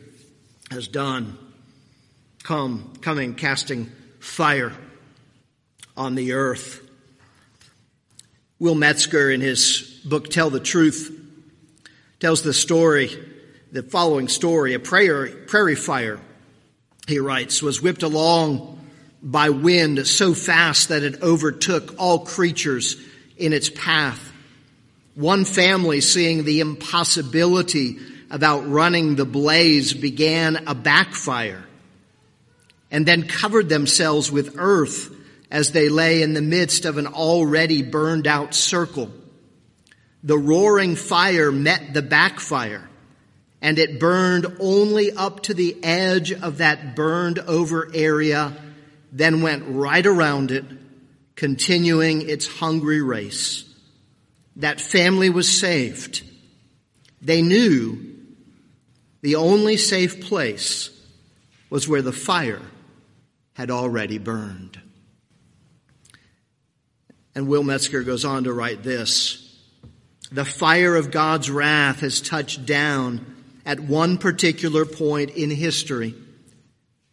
has 0.71 0.87
done. 0.87 1.39
Come, 2.45 2.93
coming, 3.01 3.35
casting 3.35 3.91
fire 4.21 4.75
on 5.97 6.15
the 6.15 6.35
earth. 6.35 6.87
Will 8.59 8.75
Metzger, 8.75 9.31
in 9.31 9.41
his 9.41 10.03
book 10.05 10.29
Tell 10.29 10.51
the 10.51 10.61
Truth, 10.61 11.11
tells 12.21 12.43
the 12.43 12.53
story, 12.53 13.09
the 13.73 13.83
following 13.83 14.29
story. 14.29 14.75
A 14.75 14.79
prairie, 14.79 15.31
prairie 15.31 15.75
fire, 15.75 16.21
he 17.09 17.19
writes, 17.19 17.63
was 17.63 17.81
whipped 17.81 18.03
along 18.03 18.79
by 19.23 19.49
wind 19.49 20.07
so 20.07 20.35
fast 20.35 20.91
that 20.91 21.03
it 21.03 21.23
overtook 21.23 21.95
all 21.99 22.27
creatures 22.27 23.03
in 23.39 23.55
its 23.55 23.71
path. 23.71 24.33
One 25.15 25.47
family, 25.47 26.03
seeing 26.03 26.45
the 26.45 26.61
impossibility 26.61 27.97
of 28.31 28.43
outrunning 28.43 29.17
the 29.17 29.25
blaze, 29.25 29.95
began 29.95 30.65
a 30.67 30.75
backfire 30.75 31.65
and 32.95 33.05
then 33.05 33.27
covered 33.27 33.69
themselves 33.69 34.31
with 34.31 34.55
earth 34.57 35.13
as 35.51 35.73
they 35.73 35.89
lay 35.89 36.23
in 36.23 36.33
the 36.33 36.41
midst 36.41 36.85
of 36.85 36.97
an 36.97 37.09
already 37.09 37.83
burned 37.83 38.29
out 38.29 38.55
circle. 38.55 39.11
The 40.23 40.39
roaring 40.39 40.95
fire 40.95 41.51
met 41.51 41.93
the 41.93 42.03
backfire 42.03 42.89
and 43.61 43.81
it 43.81 43.99
burned 43.99 44.47
only 44.61 45.11
up 45.11 45.43
to 45.43 45.55
the 45.55 45.77
edge 45.83 46.31
of 46.31 46.59
that 46.59 46.95
burned 46.95 47.41
over 47.41 47.91
area, 47.93 48.57
then 49.11 49.43
went 49.43 49.65
right 49.67 50.07
around 50.07 50.53
it, 50.53 50.65
continuing 51.35 52.29
its 52.29 52.47
hungry 52.47 53.03
race. 53.03 53.65
That 54.55 54.81
family 54.81 55.31
was 55.31 55.51
saved. 55.51 56.23
They 57.21 57.43
knew 57.43 58.15
the 59.21 59.35
only 59.35 59.79
safe 59.79 60.21
place 60.21 60.91
was 61.71 61.89
where 61.89 62.03
the 62.03 62.13
fire 62.13 62.63
had 63.55 63.71
already 63.71 64.19
burned. 64.19 64.81
And 67.35 67.49
Will 67.49 67.65
Metzger 67.65 68.03
goes 68.03 68.25
on 68.25 68.45
to 68.45 68.53
write 68.53 68.83
this. 68.83 69.41
The 70.31 70.45
fire 70.45 70.95
of 70.97 71.11
God's 71.11 71.51
wrath 71.51 72.01
has 72.01 72.21
touched 72.21 72.67
down 72.67 73.35
at 73.67 73.81
one 73.81 74.19
particular 74.19 74.85
point 74.85 75.31
in 75.31 75.51
history. 75.51 76.15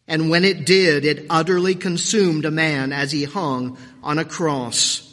And 0.07 0.29
when 0.29 0.43
it 0.43 0.65
did, 0.65 1.05
it 1.05 1.25
utterly 1.29 1.75
consumed 1.75 2.45
a 2.45 2.51
man 2.51 2.91
as 2.91 3.11
he 3.11 3.23
hung 3.23 3.77
on 4.03 4.19
a 4.19 4.25
cross. 4.25 5.07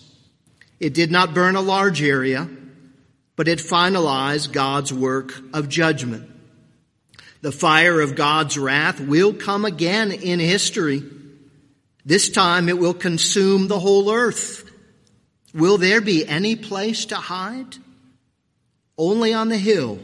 It 0.80 0.94
did 0.94 1.10
not 1.10 1.34
burn 1.34 1.56
a 1.56 1.60
large 1.60 2.02
area, 2.02 2.48
but 3.36 3.48
it 3.48 3.58
finalized 3.58 4.52
God's 4.52 4.92
work 4.92 5.32
of 5.52 5.68
judgment. 5.68 6.28
The 7.40 7.52
fire 7.52 8.00
of 8.00 8.16
God's 8.16 8.58
wrath 8.58 9.00
will 9.00 9.32
come 9.32 9.64
again 9.64 10.10
in 10.10 10.40
history. 10.40 11.04
This 12.08 12.30
time 12.30 12.70
it 12.70 12.78
will 12.78 12.94
consume 12.94 13.68
the 13.68 13.78
whole 13.78 14.10
earth 14.10 14.64
Will 15.52 15.76
there 15.76 16.00
be 16.00 16.26
any 16.26 16.56
place 16.56 17.06
to 17.06 17.16
hide? 17.16 17.76
Only 18.96 19.34
on 19.34 19.50
the 19.50 19.58
hill 19.58 19.98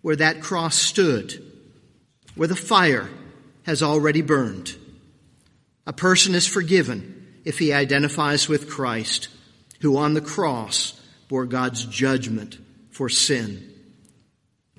where 0.00 0.16
that 0.16 0.40
cross 0.40 0.76
stood, 0.76 1.42
where 2.36 2.48
the 2.48 2.56
fire 2.56 3.08
has 3.64 3.82
already 3.82 4.22
burned. 4.22 4.76
A 5.86 5.92
person 5.92 6.34
is 6.34 6.46
forgiven 6.46 7.26
if 7.44 7.58
he 7.58 7.72
identifies 7.72 8.48
with 8.48 8.70
Christ, 8.70 9.28
who 9.80 9.98
on 9.98 10.14
the 10.14 10.22
cross 10.22 10.98
bore 11.28 11.44
God's 11.46 11.84
judgment 11.84 12.58
for 12.90 13.08
sin. 13.10 13.72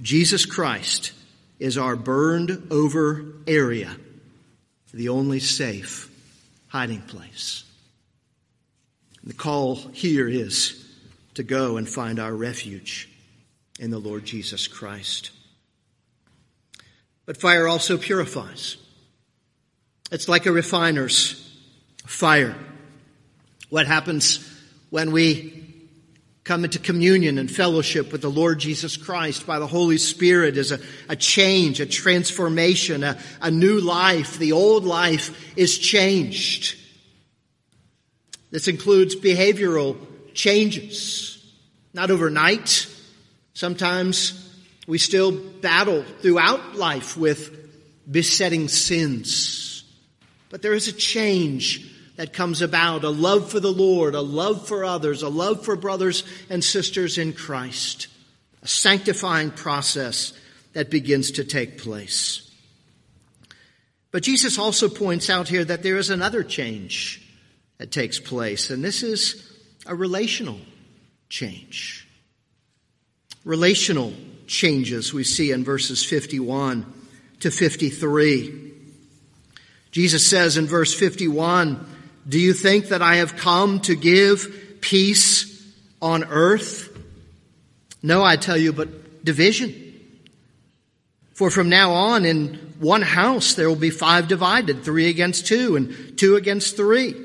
Jesus 0.02 0.46
Christ 0.46 1.12
is 1.60 1.78
our 1.78 1.96
burned 1.96 2.68
over 2.72 3.26
area, 3.48 3.96
the 4.92 5.10
only 5.10 5.40
safe 5.40 6.12
hiding 6.68 7.02
place. 7.02 7.64
The 9.24 9.34
call 9.34 9.76
here 9.76 10.28
is 10.28 10.86
to 11.34 11.44
go 11.44 11.78
and 11.78 11.88
find 11.88 12.20
our 12.20 12.34
refuge 12.34 13.10
in 13.80 13.92
the 13.92 14.00
Lord 14.00 14.26
Jesus 14.26 14.68
Christ. 14.68 15.32
But 17.26 17.38
fire 17.38 17.68
also 17.68 17.98
purifies. 17.98 18.78
It's 20.12 20.30
like 20.30 20.46
a 20.46 20.52
refiner's 20.52 21.44
fire. 22.06 22.56
What 23.70 23.86
happens 23.86 24.50
when 24.90 25.12
we 25.12 25.67
come 26.48 26.64
into 26.64 26.80
communion 26.80 27.38
and 27.38 27.52
fellowship 27.52 28.14
with 28.14 28.22
the 28.22 28.32
Lord 28.32 28.58
Jesus 28.58 28.96
Christ 28.96 29.46
by 29.46 29.60
the 29.60 29.68
Holy 29.68 29.98
Spirit 29.98 30.56
is 30.56 30.72
a, 30.72 30.80
a 31.10 31.16
change, 31.16 31.82
a 31.82 31.86
transformation, 31.86 33.04
a, 33.04 33.20
a 33.42 33.52
new 33.52 33.82
life. 33.82 34.38
The 34.38 34.54
old 34.54 34.86
life 34.86 35.58
is 35.58 35.78
changed. 35.78 36.80
This 38.50 38.70
includes 38.70 39.14
behavioral 39.14 39.98
changes, 40.34 41.46
not 41.94 42.12
overnight. 42.12 42.88
Sometimes 43.54 44.50
we 44.88 45.00
still 45.00 45.34
battle 45.34 46.04
throughout 46.22 46.78
life 46.78 47.18
with 47.18 47.54
besetting 48.10 48.70
sins. 48.70 49.84
But 50.50 50.62
there 50.62 50.74
is 50.74 50.88
a 50.88 50.94
change 50.94 51.94
that 52.18 52.34
comes 52.34 52.62
about, 52.62 53.04
a 53.04 53.10
love 53.10 53.50
for 53.50 53.60
the 53.60 53.72
Lord, 53.72 54.16
a 54.16 54.22
love 54.22 54.68
for 54.68 54.84
others, 54.84 55.22
a 55.22 55.30
love 55.30 55.64
for 55.64 55.76
brothers 55.76 56.24
and 56.50 56.64
sisters 56.64 57.18
in 57.18 57.32
Christ, 57.34 58.08
a 58.62 58.68
sanctifying 58.68 59.52
process 59.52 60.34
that 60.74 60.90
begins 60.90 61.32
to 61.32 61.44
take 61.44 61.78
place. 61.78 62.52
But 64.12 64.24
Jesus 64.24 64.58
also 64.58 64.90
points 64.90 65.30
out 65.30 65.48
here 65.48 65.64
that 65.64 65.84
there 65.84 65.98
is 65.98 66.10
another 66.10 66.44
change 66.44 67.24
that 67.78 67.92
takes 67.92 68.20
place, 68.20 68.72
and 68.72 68.84
this 68.84 69.04
is 69.04 69.54
a 69.86 69.94
relational 69.94 70.60
change. 71.30 72.08
Relational 73.46 74.14
changes 74.48 75.14
we 75.14 75.24
see 75.24 75.52
in 75.52 75.64
verses 75.64 76.04
51 76.04 76.94
to 77.42 77.52
53. 77.52 78.74
Jesus 79.92 80.28
says 80.28 80.58
in 80.58 80.66
verse 80.66 80.94
51, 80.94 81.86
Do 82.28 82.40
you 82.40 82.54
think 82.54 82.90
that 82.90 83.02
I 83.02 83.16
have 83.16 83.38
come 83.38 83.80
to 83.82 83.96
give 83.96 84.80
peace 84.82 85.66
on 86.02 86.24
earth? 86.26 86.96
No, 88.04 88.24
I 88.24 88.36
tell 88.36 88.58
you, 88.58 88.74
but 88.74 89.24
division. 89.24 89.84
For 91.34 91.50
from 91.50 91.70
now 91.70 91.94
on, 91.94 92.26
in 92.26 92.56
one 92.80 93.02
house 93.02 93.54
there 93.54 93.70
will 93.70 93.76
be 93.76 93.92
five 93.92 94.28
divided, 94.28 94.84
three 94.84 95.10
against 95.10 95.48
two, 95.48 95.76
and 95.76 96.18
two 96.18 96.36
against 96.36 96.76
three. 96.76 97.16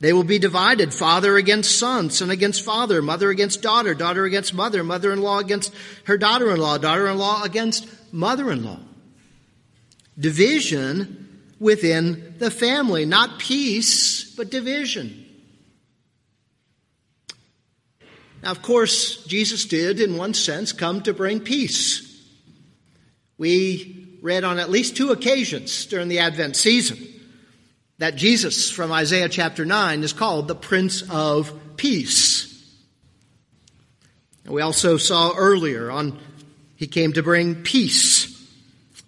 They 0.00 0.12
will 0.12 0.24
be 0.24 0.40
divided, 0.40 0.92
father 0.92 1.36
against 1.36 1.78
son, 1.78 2.10
son 2.10 2.30
against 2.30 2.64
father, 2.64 3.00
mother 3.00 3.30
against 3.30 3.62
daughter, 3.62 3.94
daughter 3.94 4.24
against 4.24 4.52
mother, 4.52 4.82
mother-in-law 4.82 5.38
against 5.38 5.72
her 6.04 6.18
daughter-in-law, 6.18 6.78
daughter-in-law 6.78 7.44
against 7.44 7.86
mother-in-law. 8.12 8.80
Division 10.18 11.31
within 11.62 12.34
the 12.38 12.50
family, 12.50 13.06
not 13.06 13.38
peace, 13.38 14.34
but 14.34 14.50
division. 14.50 15.24
Now, 18.42 18.50
of 18.50 18.62
course, 18.62 19.24
Jesus 19.26 19.64
did, 19.64 20.00
in 20.00 20.16
one 20.16 20.34
sense, 20.34 20.72
come 20.72 21.04
to 21.04 21.14
bring 21.14 21.38
peace. 21.38 22.08
We 23.38 24.18
read 24.20 24.42
on 24.42 24.58
at 24.58 24.70
least 24.70 24.96
two 24.96 25.12
occasions 25.12 25.86
during 25.86 26.08
the 26.08 26.18
Advent 26.18 26.56
season 26.56 26.98
that 27.98 28.16
Jesus 28.16 28.68
from 28.68 28.90
Isaiah 28.90 29.28
chapter 29.28 29.64
9 29.64 30.02
is 30.02 30.12
called 30.12 30.48
the 30.48 30.56
Prince 30.56 31.08
of 31.08 31.76
Peace. 31.76 32.48
And 34.44 34.52
we 34.52 34.62
also 34.62 34.96
saw 34.96 35.32
earlier 35.36 35.92
on 35.92 36.18
he 36.74 36.88
came 36.88 37.12
to 37.12 37.22
bring 37.22 37.62
peace 37.62 38.28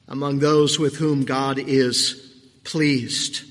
among 0.07 0.39
those 0.39 0.79
with 0.79 0.97
whom 0.97 1.25
God 1.25 1.59
is 1.59 2.24
pleased. 2.65 3.43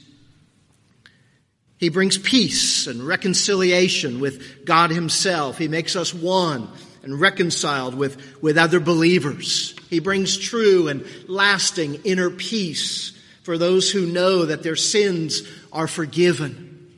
He 1.77 1.89
brings 1.89 2.17
peace 2.17 2.87
and 2.87 3.05
reconciliation 3.05 4.19
with 4.19 4.65
God 4.65 4.89
himself. 4.89 5.57
He 5.57 5.67
makes 5.67 5.95
us 5.95 6.13
one 6.13 6.69
and 7.03 7.19
reconciled 7.19 7.93
with, 7.95 8.41
with 8.41 8.57
other 8.57 8.79
believers. 8.79 9.75
He 9.89 9.99
brings 9.99 10.37
true 10.37 10.87
and 10.87 11.05
lasting 11.27 11.95
inner 12.05 12.29
peace 12.29 13.11
for 13.43 13.57
those 13.57 13.91
who 13.91 14.05
know 14.05 14.45
that 14.45 14.63
their 14.63 14.77
sins 14.77 15.43
are 15.73 15.87
forgiven, 15.87 16.89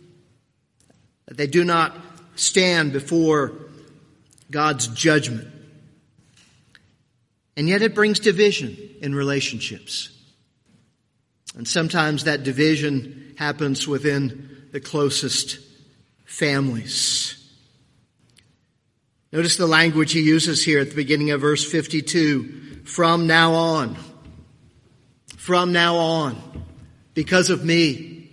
that 1.25 1.38
they 1.38 1.47
do 1.47 1.63
not 1.63 1.97
stand 2.36 2.93
before 2.93 3.54
God's 4.51 4.88
judgment. 4.88 5.47
And 7.58 7.67
yet 7.67 7.82
it 7.82 7.95
brings 7.95 8.19
division 8.19 8.78
in 9.01 9.15
relationships. 9.15 10.14
And 11.55 11.67
sometimes 11.67 12.25
that 12.25 12.43
division 12.43 13.35
happens 13.37 13.87
within 13.87 14.67
the 14.71 14.79
closest 14.79 15.59
families. 16.25 17.31
Notice 19.31 19.57
the 19.57 19.67
language 19.67 20.11
he 20.11 20.21
uses 20.21 20.63
here 20.63 20.79
at 20.79 20.89
the 20.89 20.95
beginning 20.95 21.31
of 21.31 21.41
verse 21.41 21.69
52. 21.69 22.83
From 22.85 23.27
now 23.27 23.53
on 23.53 23.97
from 25.45 25.71
now 25.71 25.97
on 25.97 26.65
because 27.13 27.51
of 27.51 27.63
me, 27.63 28.27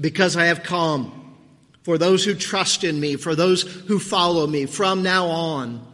because 0.00 0.34
I 0.34 0.46
have 0.46 0.62
come. 0.62 1.36
For 1.82 1.98
those 1.98 2.24
who 2.24 2.34
trust 2.34 2.84
in 2.84 2.98
me, 2.98 3.16
for 3.16 3.34
those 3.34 3.60
who 3.62 3.98
follow 3.98 4.46
me, 4.46 4.64
from 4.64 5.02
now 5.02 5.26
on, 5.26 5.86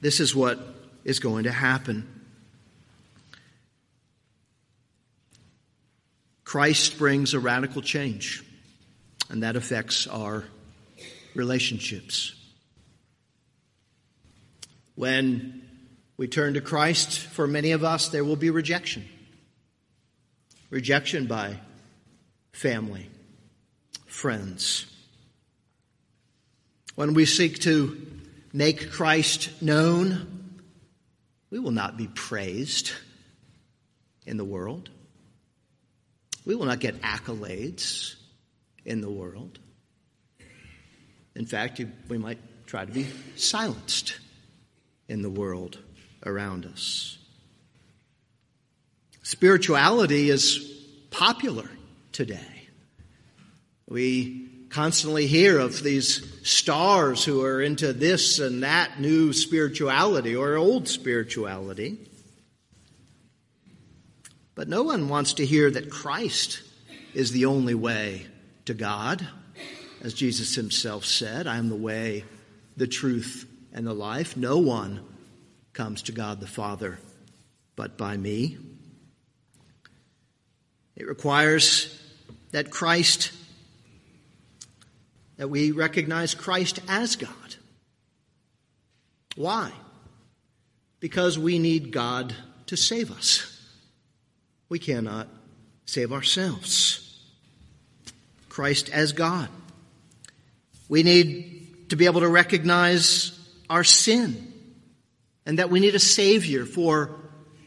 this 0.00 0.20
is 0.20 0.32
what 0.32 0.60
is 1.04 1.18
going 1.18 1.42
to 1.42 1.50
happen. 1.50 2.19
Christ 6.50 6.98
brings 6.98 7.32
a 7.32 7.38
radical 7.38 7.80
change, 7.80 8.42
and 9.28 9.44
that 9.44 9.54
affects 9.54 10.08
our 10.08 10.42
relationships. 11.36 12.34
When 14.96 15.62
we 16.16 16.26
turn 16.26 16.54
to 16.54 16.60
Christ, 16.60 17.20
for 17.20 17.46
many 17.46 17.70
of 17.70 17.84
us, 17.84 18.08
there 18.08 18.24
will 18.24 18.34
be 18.34 18.50
rejection. 18.50 19.04
Rejection 20.70 21.28
by 21.28 21.54
family, 22.52 23.08
friends. 24.06 24.86
When 26.96 27.14
we 27.14 27.26
seek 27.26 27.60
to 27.60 27.96
make 28.52 28.90
Christ 28.90 29.62
known, 29.62 30.58
we 31.48 31.60
will 31.60 31.70
not 31.70 31.96
be 31.96 32.08
praised 32.08 32.90
in 34.26 34.36
the 34.36 34.44
world. 34.44 34.90
We 36.44 36.54
will 36.54 36.66
not 36.66 36.80
get 36.80 37.02
accolades 37.02 38.14
in 38.84 39.00
the 39.00 39.10
world. 39.10 39.58
In 41.34 41.46
fact, 41.46 41.80
we 42.08 42.18
might 42.18 42.38
try 42.66 42.84
to 42.84 42.92
be 42.92 43.06
silenced 43.36 44.18
in 45.08 45.22
the 45.22 45.30
world 45.30 45.78
around 46.24 46.66
us. 46.66 47.18
Spirituality 49.22 50.30
is 50.30 50.58
popular 51.10 51.70
today. 52.12 52.68
We 53.88 54.48
constantly 54.70 55.26
hear 55.26 55.58
of 55.58 55.82
these 55.82 56.48
stars 56.48 57.24
who 57.24 57.44
are 57.44 57.60
into 57.60 57.92
this 57.92 58.38
and 58.38 58.62
that 58.62 59.00
new 59.00 59.32
spirituality 59.32 60.36
or 60.36 60.56
old 60.56 60.88
spirituality. 60.88 61.98
But 64.60 64.68
no 64.68 64.82
one 64.82 65.08
wants 65.08 65.32
to 65.32 65.46
hear 65.46 65.70
that 65.70 65.88
Christ 65.88 66.60
is 67.14 67.32
the 67.32 67.46
only 67.46 67.74
way 67.74 68.26
to 68.66 68.74
God. 68.74 69.26
As 70.02 70.12
Jesus 70.12 70.54
himself 70.54 71.06
said, 71.06 71.46
I 71.46 71.56
am 71.56 71.70
the 71.70 71.76
way, 71.76 72.24
the 72.76 72.86
truth, 72.86 73.48
and 73.72 73.86
the 73.86 73.94
life. 73.94 74.36
No 74.36 74.58
one 74.58 75.02
comes 75.72 76.02
to 76.02 76.12
God 76.12 76.40
the 76.40 76.46
Father 76.46 76.98
but 77.74 77.96
by 77.96 78.18
me. 78.18 78.58
It 80.94 81.08
requires 81.08 81.98
that 82.50 82.70
Christ 82.70 83.32
that 85.38 85.48
we 85.48 85.70
recognize 85.70 86.34
Christ 86.34 86.80
as 86.86 87.16
God. 87.16 87.54
Why? 89.36 89.72
Because 91.00 91.38
we 91.38 91.58
need 91.58 91.92
God 91.92 92.34
to 92.66 92.76
save 92.76 93.10
us. 93.10 93.56
We 94.70 94.78
cannot 94.78 95.28
save 95.84 96.12
ourselves. 96.12 97.20
Christ 98.48 98.88
as 98.88 99.12
God. 99.12 99.48
We 100.88 101.02
need 101.02 101.90
to 101.90 101.96
be 101.96 102.06
able 102.06 102.20
to 102.20 102.28
recognize 102.28 103.38
our 103.68 103.84
sin 103.84 104.52
and 105.44 105.58
that 105.58 105.70
we 105.70 105.80
need 105.80 105.94
a 105.94 106.00
Savior 106.00 106.64
for 106.64 107.10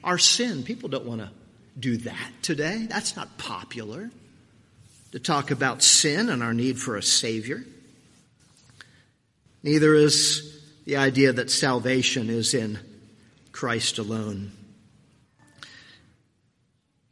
our 0.04 0.18
sin. 0.18 0.64
People 0.64 0.90
don't 0.90 1.06
want 1.06 1.22
to 1.22 1.30
do 1.78 1.98
that 1.98 2.32
today. 2.42 2.88
That's 2.90 3.16
not 3.16 3.38
popular 3.38 4.10
to 5.12 5.20
talk 5.20 5.52
about 5.52 5.84
sin 5.84 6.30
and 6.30 6.42
our 6.42 6.54
need 6.54 6.80
for 6.80 6.96
a 6.96 7.04
Savior. 7.04 7.64
Neither 9.62 9.94
is 9.94 10.62
the 10.86 10.98
idea 10.98 11.34
that 11.34 11.50
salvation 11.50 12.30
is 12.30 12.54
in 12.54 12.80
Christ 13.52 13.98
alone. 13.98 14.52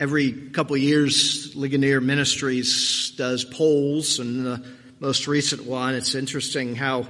Every 0.01 0.31
couple 0.31 0.75
years, 0.77 1.55
Ligonier 1.55 2.01
Ministries 2.01 3.11
does 3.17 3.45
polls, 3.45 4.17
and 4.17 4.43
the 4.43 4.65
most 4.99 5.27
recent 5.27 5.63
one, 5.63 5.93
it's 5.93 6.15
interesting 6.15 6.73
how, 6.73 7.05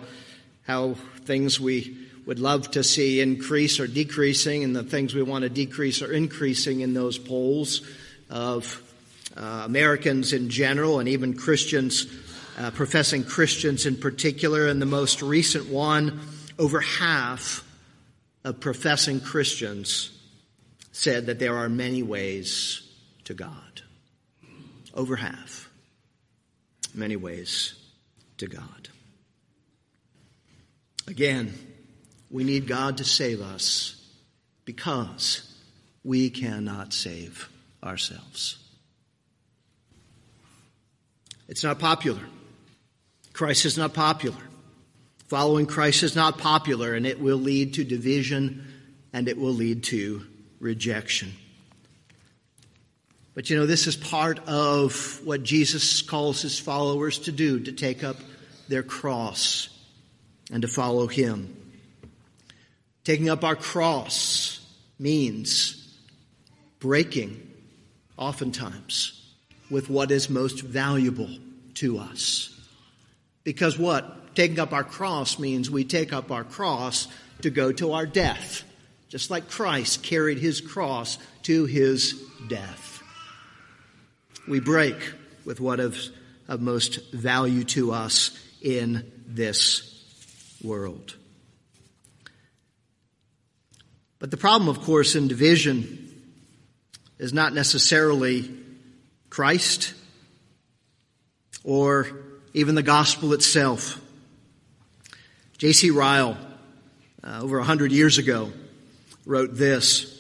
how 0.68 0.96
things 1.24 1.58
we 1.58 1.96
would 2.26 2.40
love 2.40 2.70
to 2.72 2.84
see 2.84 3.22
increase 3.22 3.80
are 3.80 3.88
decreasing, 3.88 4.66
and 4.66 4.76
the 4.76 4.84
things 4.84 5.16
we 5.16 5.22
want 5.22 5.44
to 5.44 5.50
decrease 5.50 6.02
are 6.02 6.12
increasing 6.12 6.82
in 6.82 6.94
those 6.94 7.18
polls 7.18 7.82
of 8.30 8.84
uh, 9.38 9.62
Americans 9.64 10.34
in 10.34 10.50
general 10.50 11.00
and 11.00 11.08
even 11.08 11.34
Christians, 11.34 12.08
uh, 12.58 12.72
professing 12.72 13.24
Christians 13.24 13.86
in 13.86 13.96
particular. 13.96 14.68
And 14.68 14.82
the 14.82 14.86
most 14.86 15.22
recent 15.22 15.70
one, 15.70 16.20
over 16.60 16.82
half 16.82 17.66
of 18.44 18.60
professing 18.60 19.22
Christians 19.22 20.12
said 21.02 21.26
that 21.26 21.40
there 21.40 21.58
are 21.58 21.68
many 21.68 22.04
ways 22.04 22.88
to 23.24 23.34
God. 23.34 23.82
Over 24.94 25.16
half. 25.16 25.68
Many 26.94 27.16
ways 27.16 27.74
to 28.38 28.46
God. 28.46 28.90
Again, 31.08 31.56
we 32.30 32.44
need 32.44 32.68
God 32.68 32.98
to 32.98 33.04
save 33.04 33.42
us 33.42 33.96
because 34.64 35.52
we 36.04 36.30
cannot 36.30 36.94
save 36.94 37.50
ourselves. 37.84 38.60
It's 41.48 41.64
not 41.64 41.80
popular. 41.80 42.22
Christ 43.34 43.66
is 43.66 43.76
not 43.76 43.96
popular. 43.96 44.38
Following 45.30 45.66
Christ 45.66 46.04
is 46.04 46.16
not 46.16 46.38
popular, 46.38 46.94
and 46.94 47.08
it 47.08 47.20
will 47.20 47.38
lead 47.38 47.74
to 47.74 47.84
division 47.84 48.68
and 49.14 49.28
it 49.28 49.38
will 49.38 49.54
lead 49.54 49.84
to 49.86 50.28
rejection. 50.62 51.34
But 53.34 53.50
you 53.50 53.58
know, 53.58 53.66
this 53.66 53.88
is 53.88 53.96
part 53.96 54.40
of 54.48 55.20
what 55.24 55.44
Jesus 55.44 56.02
calls 56.02 56.42
his 56.42 56.60
followers 56.60 57.20
to 57.20 57.32
do, 57.32 57.60
to 57.62 57.72
take 57.72 58.04
up 58.04 58.18
their 58.70 58.84
cross 58.84 59.70
and 60.52 60.62
to 60.62 60.68
follow 60.68 61.08
him. 61.08 61.58
Taking 63.04 63.30
up 63.30 63.44
our 63.44 63.56
cross 63.56 64.66
means 65.00 65.98
breaking, 66.80 67.52
oftentimes, 68.18 69.18
with 69.70 69.90
what 69.90 70.12
is 70.12 70.30
most 70.30 70.62
valuable 70.62 71.30
to 71.76 71.98
us. 71.98 72.50
Because 73.44 73.78
what? 73.80 74.36
Taking 74.36 74.60
up 74.60 74.74
our 74.74 74.84
cross 74.84 75.40
means 75.40 75.72
we 75.72 75.84
take 75.84 76.14
up 76.14 76.32
our 76.32 76.44
cross 76.44 77.08
to 77.42 77.50
go 77.50 77.72
to 77.72 77.94
our 77.94 78.06
death, 78.06 78.64
just 79.12 79.30
like 79.30 79.50
Christ 79.50 80.04
carried 80.04 80.38
his 80.38 80.62
cross 80.62 81.18
to 81.44 81.66
his 81.66 82.14
death. 82.48 83.04
We 84.48 84.62
break 84.62 84.96
with 85.44 85.60
what 85.60 85.82
of 85.82 85.98
of 86.48 86.62
most 86.62 87.12
value 87.12 87.64
to 87.66 87.92
us 87.92 88.38
in 88.62 89.12
this 89.28 90.04
world. 90.64 91.16
But 94.20 94.32
the 94.32 94.38
problem, 94.38 94.70
of 94.70 94.82
course, 94.82 95.16
in 95.16 95.28
division 95.28 96.10
is 97.20 97.34
not 97.34 97.54
necessarily 97.54 98.50
Christ 99.30 99.94
or 101.64 102.08
even 102.54 102.76
the 102.76 102.84
gospel 102.84 103.34
itself. 103.34 104.00
J.C. 105.58 105.92
Ryle, 105.92 106.38
uh, 107.24 107.40
over 107.42 107.60
a 107.60 107.64
hundred 107.64 107.92
years 107.92 108.18
ago, 108.18 108.52
wrote 109.26 109.56
this. 109.56 110.18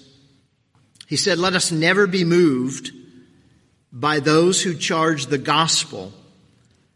He 1.07 1.17
said, 1.17 1.37
Let 1.37 1.53
us 1.53 1.71
never 1.71 2.07
be 2.07 2.23
moved 2.23 2.91
by 3.91 4.19
those 4.19 4.61
who 4.61 4.75
charge 4.75 5.25
the 5.25 5.37
gospel 5.37 6.13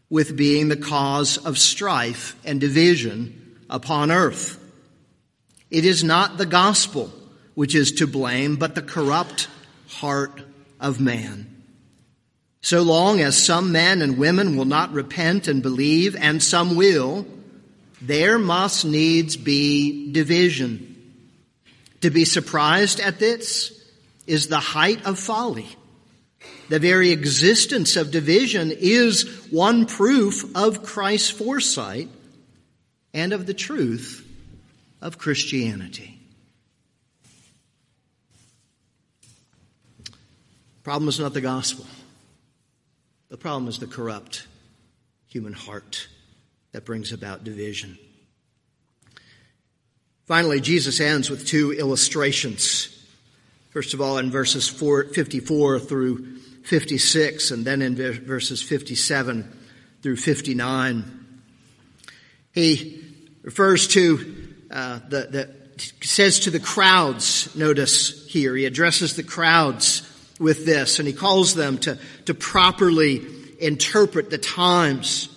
with 0.08 0.36
being 0.36 0.68
the 0.68 0.76
cause 0.76 1.36
of 1.36 1.58
strife 1.58 2.36
and 2.44 2.60
division 2.60 3.58
upon 3.68 4.10
earth. 4.10 4.62
It 5.70 5.84
is 5.84 6.04
not 6.04 6.38
the 6.38 6.46
gospel 6.46 7.10
which 7.54 7.74
is 7.74 7.92
to 7.92 8.06
blame, 8.06 8.56
but 8.56 8.74
the 8.74 8.82
corrupt 8.82 9.48
heart 9.88 10.42
of 10.78 11.00
man. 11.00 11.52
So 12.60 12.82
long 12.82 13.20
as 13.20 13.42
some 13.42 13.72
men 13.72 14.02
and 14.02 14.18
women 14.18 14.56
will 14.56 14.64
not 14.64 14.92
repent 14.92 15.48
and 15.48 15.62
believe, 15.62 16.14
and 16.16 16.42
some 16.42 16.76
will, 16.76 17.26
there 18.02 18.38
must 18.38 18.84
needs 18.84 19.36
be 19.36 20.12
division. 20.12 20.85
To 22.02 22.10
be 22.10 22.24
surprised 22.24 23.00
at 23.00 23.18
this 23.18 23.72
is 24.26 24.48
the 24.48 24.60
height 24.60 25.04
of 25.06 25.18
folly. 25.18 25.68
The 26.68 26.78
very 26.78 27.10
existence 27.10 27.96
of 27.96 28.10
division 28.10 28.72
is 28.72 29.48
one 29.50 29.86
proof 29.86 30.44
of 30.56 30.82
Christ's 30.82 31.30
foresight 31.30 32.08
and 33.14 33.32
of 33.32 33.46
the 33.46 33.54
truth 33.54 34.26
of 35.00 35.18
Christianity. 35.18 36.18
Problem 40.82 41.08
is 41.08 41.18
not 41.18 41.34
the 41.34 41.40
gospel. 41.40 41.86
The 43.28 43.36
problem 43.36 43.68
is 43.68 43.78
the 43.78 43.86
corrupt 43.86 44.46
human 45.26 45.52
heart 45.52 46.06
that 46.72 46.84
brings 46.84 47.12
about 47.12 47.42
division. 47.42 47.98
Finally, 50.26 50.60
Jesus 50.60 50.98
ends 51.00 51.30
with 51.30 51.46
two 51.46 51.72
illustrations. 51.72 52.92
First 53.70 53.94
of 53.94 54.00
all, 54.00 54.18
in 54.18 54.30
verses 54.30 54.68
54 54.68 55.78
through 55.78 56.36
56, 56.64 57.52
and 57.52 57.64
then 57.64 57.80
in 57.80 57.94
verses 57.94 58.60
57 58.60 59.56
through 60.02 60.16
59. 60.16 61.40
He 62.52 63.04
refers 63.42 63.86
to 63.88 64.48
uh, 64.70 64.98
the, 65.08 65.28
the 65.30 65.56
says 66.02 66.40
to 66.40 66.50
the 66.50 66.58
crowds, 66.60 67.54
notice 67.54 68.26
here, 68.26 68.56
he 68.56 68.64
addresses 68.64 69.14
the 69.14 69.22
crowds 69.22 70.02
with 70.40 70.66
this, 70.66 70.98
and 70.98 71.06
he 71.06 71.14
calls 71.14 71.54
them 71.54 71.78
to, 71.78 71.98
to 72.24 72.34
properly 72.34 73.24
interpret 73.60 74.30
the 74.30 74.38
times. 74.38 75.28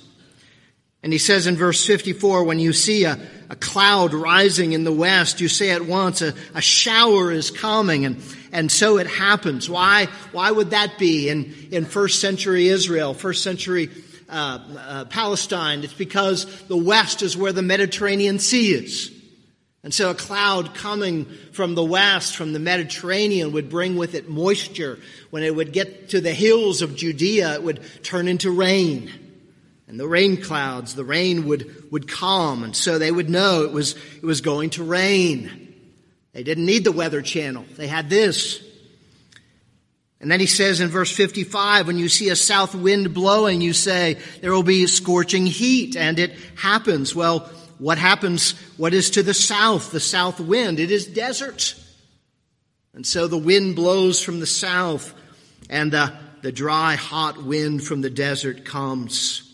And 1.04 1.14
he 1.14 1.20
says 1.20 1.46
in 1.46 1.58
verse 1.58 1.86
54, 1.86 2.44
when 2.44 2.60
you 2.60 2.74
see 2.74 3.04
a, 3.04 3.20
a 3.50 3.56
cloud 3.56 4.14
rising 4.14 4.74
in 4.74 4.84
the 4.84 4.92
west, 4.92 5.42
you 5.42 5.48
say 5.48 5.72
at 5.72 5.86
once 5.86 6.22
a, 6.22 6.34
a 6.54 6.62
shower 6.62 7.32
is 7.32 7.50
coming, 7.50 8.06
and, 8.06 8.22
and 8.52 8.72
so 8.72 8.98
it 9.00 9.08
happens. 9.08 9.68
Why, 9.70 10.08
why 10.32 10.52
would 10.52 10.70
that 10.70 11.00
be 11.00 11.30
in, 11.30 11.54
in 11.72 11.86
first 11.86 12.22
century 12.22 12.68
Israel, 12.68 13.14
first 13.16 13.44
century 13.44 13.90
uh, 14.30 14.60
uh, 14.78 15.06
Palestine? 15.06 15.84
It's 15.84 15.94
because 15.94 16.46
the 16.68 16.78
west 16.78 17.24
is 17.24 17.36
where 17.36 17.52
the 17.52 17.64
Mediterranean 17.64 18.38
Sea 18.38 18.74
is. 18.74 19.12
And 19.84 19.94
so 19.94 20.12
a 20.12 20.16
cloud 20.16 20.76
coming 20.76 21.26
from 21.54 21.74
the 21.74 21.84
west, 21.84 22.36
from 22.36 22.54
the 22.54 22.60
Mediterranean, 22.60 23.54
would 23.54 23.70
bring 23.70 23.96
with 23.96 24.14
it 24.14 24.30
moisture. 24.30 25.00
When 25.30 25.42
it 25.42 25.56
would 25.56 25.72
get 25.72 26.10
to 26.10 26.22
the 26.22 26.34
hills 26.34 26.82
of 26.82 26.96
Judea, 26.96 27.54
it 27.56 27.64
would 27.64 27.82
turn 28.04 28.28
into 28.28 28.52
rain. 28.52 29.10
And 29.90 30.00
the 30.00 30.08
rain 30.08 30.40
clouds, 30.40 30.94
the 30.94 31.04
rain 31.04 31.48
would, 31.48 31.92
would 31.92 32.08
calm. 32.08 32.64
And 32.64 32.76
so 32.76 33.00
they 33.00 33.12
would 33.12 33.28
know 33.28 33.64
it 33.64 33.72
was, 33.72 33.96
it 34.18 34.24
was 34.24 34.42
going 34.42 34.70
to 34.72 34.84
rain. 34.84 35.74
They 36.32 36.44
didn't 36.44 36.68
need 36.68 36.84
the 36.84 36.92
weather 36.92 37.24
channel. 37.24 37.66
They 37.76 37.88
had 37.88 38.08
this. 38.08 38.64
And 40.22 40.30
then 40.30 40.40
he 40.40 40.46
says 40.46 40.80
in 40.80 40.90
verse 40.90 41.12
55, 41.12 41.88
when 41.88 41.98
you 41.98 42.08
see 42.08 42.30
a 42.30 42.36
south 42.36 42.76
wind 42.76 43.16
blowing, 43.16 43.62
you 43.62 43.74
say, 43.74 44.18
there 44.42 44.52
will 44.52 44.62
be 44.62 44.86
scorching 44.86 45.48
heat. 45.48 45.98
And 45.98 46.20
it 46.20 46.34
happens. 46.56 47.16
Well, 47.16 47.50
what 47.80 47.98
happens, 47.98 48.52
what 48.78 48.94
is 48.94 49.10
to 49.12 49.24
the 49.24 49.34
south, 49.34 49.90
the 49.90 50.00
south 50.00 50.40
wind? 50.40 50.80
It 50.80 50.92
is 50.92 51.08
desert. 51.08 51.74
And 52.94 53.08
so 53.08 53.28
the 53.28 53.40
wind 53.40 53.76
blows 53.76 54.22
from 54.22 54.40
the 54.40 54.46
south 54.46 55.16
and 55.68 55.92
the, 55.92 56.14
the 56.44 56.52
dry, 56.52 56.94
hot 56.94 57.44
wind 57.44 57.84
from 57.84 58.02
the 58.02 58.12
desert 58.12 58.66
comes. 58.66 59.49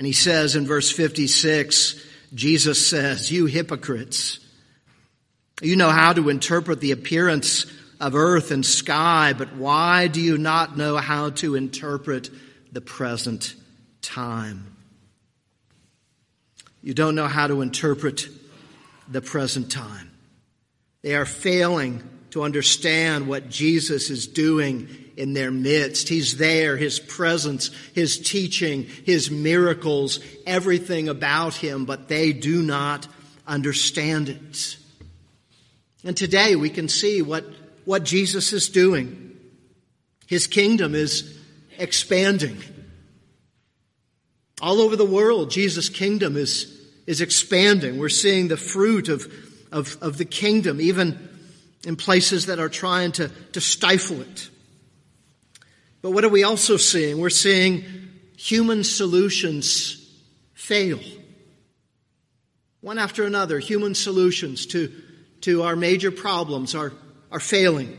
And 0.00 0.06
he 0.06 0.14
says 0.14 0.56
in 0.56 0.66
verse 0.66 0.90
56, 0.90 2.02
Jesus 2.32 2.88
says, 2.88 3.30
You 3.30 3.44
hypocrites, 3.44 4.38
you 5.60 5.76
know 5.76 5.90
how 5.90 6.14
to 6.14 6.30
interpret 6.30 6.80
the 6.80 6.92
appearance 6.92 7.66
of 8.00 8.14
earth 8.14 8.50
and 8.50 8.64
sky, 8.64 9.34
but 9.36 9.56
why 9.56 10.06
do 10.06 10.22
you 10.22 10.38
not 10.38 10.74
know 10.74 10.96
how 10.96 11.28
to 11.28 11.54
interpret 11.54 12.30
the 12.72 12.80
present 12.80 13.54
time? 14.00 14.74
You 16.82 16.94
don't 16.94 17.14
know 17.14 17.26
how 17.26 17.48
to 17.48 17.60
interpret 17.60 18.26
the 19.06 19.20
present 19.20 19.70
time. 19.70 20.10
They 21.02 21.14
are 21.14 21.26
failing 21.26 22.02
to 22.30 22.42
understand 22.42 23.28
what 23.28 23.50
Jesus 23.50 24.08
is 24.08 24.26
doing 24.26 24.88
in 25.20 25.34
their 25.34 25.50
midst. 25.50 26.08
He's 26.08 26.38
there, 26.38 26.78
His 26.78 26.98
presence, 26.98 27.70
His 27.94 28.18
teaching, 28.18 28.84
His 29.04 29.30
miracles, 29.30 30.18
everything 30.46 31.10
about 31.10 31.54
Him, 31.54 31.84
but 31.84 32.08
they 32.08 32.32
do 32.32 32.62
not 32.62 33.06
understand 33.46 34.30
it. 34.30 34.78
And 36.04 36.16
today 36.16 36.56
we 36.56 36.70
can 36.70 36.88
see 36.88 37.20
what, 37.20 37.44
what 37.84 38.02
Jesus 38.02 38.54
is 38.54 38.70
doing. 38.70 39.38
His 40.26 40.46
kingdom 40.46 40.94
is 40.94 41.38
expanding. 41.76 42.56
All 44.62 44.80
over 44.80 44.96
the 44.96 45.04
world, 45.04 45.50
Jesus' 45.50 45.90
kingdom 45.90 46.38
is, 46.38 46.80
is 47.06 47.20
expanding. 47.20 47.98
We're 47.98 48.08
seeing 48.08 48.48
the 48.48 48.56
fruit 48.56 49.10
of, 49.10 49.30
of, 49.70 49.98
of 50.00 50.16
the 50.16 50.24
kingdom, 50.24 50.80
even 50.80 51.28
in 51.84 51.96
places 51.96 52.46
that 52.46 52.58
are 52.58 52.70
trying 52.70 53.12
to, 53.12 53.28
to 53.52 53.60
stifle 53.60 54.22
it. 54.22 54.48
But 56.02 56.12
what 56.12 56.24
are 56.24 56.30
we 56.30 56.44
also 56.44 56.76
seeing? 56.76 57.18
We're 57.18 57.30
seeing 57.30 57.84
human 58.36 58.84
solutions 58.84 59.96
fail. 60.54 61.00
One 62.80 62.98
after 62.98 63.24
another, 63.24 63.58
human 63.58 63.94
solutions 63.94 64.66
to, 64.66 64.90
to 65.42 65.62
our 65.62 65.76
major 65.76 66.10
problems 66.10 66.74
are, 66.74 66.92
are 67.30 67.40
failing. 67.40 67.98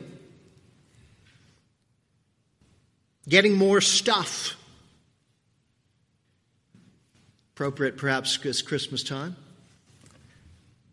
Getting 3.30 3.56
more 3.56 3.82
stuff. 3.82 4.56
Appropriate 7.54 7.98
perhaps 7.98 8.38
because 8.38 8.64
Christmas 8.64 9.04
time. 9.04 9.36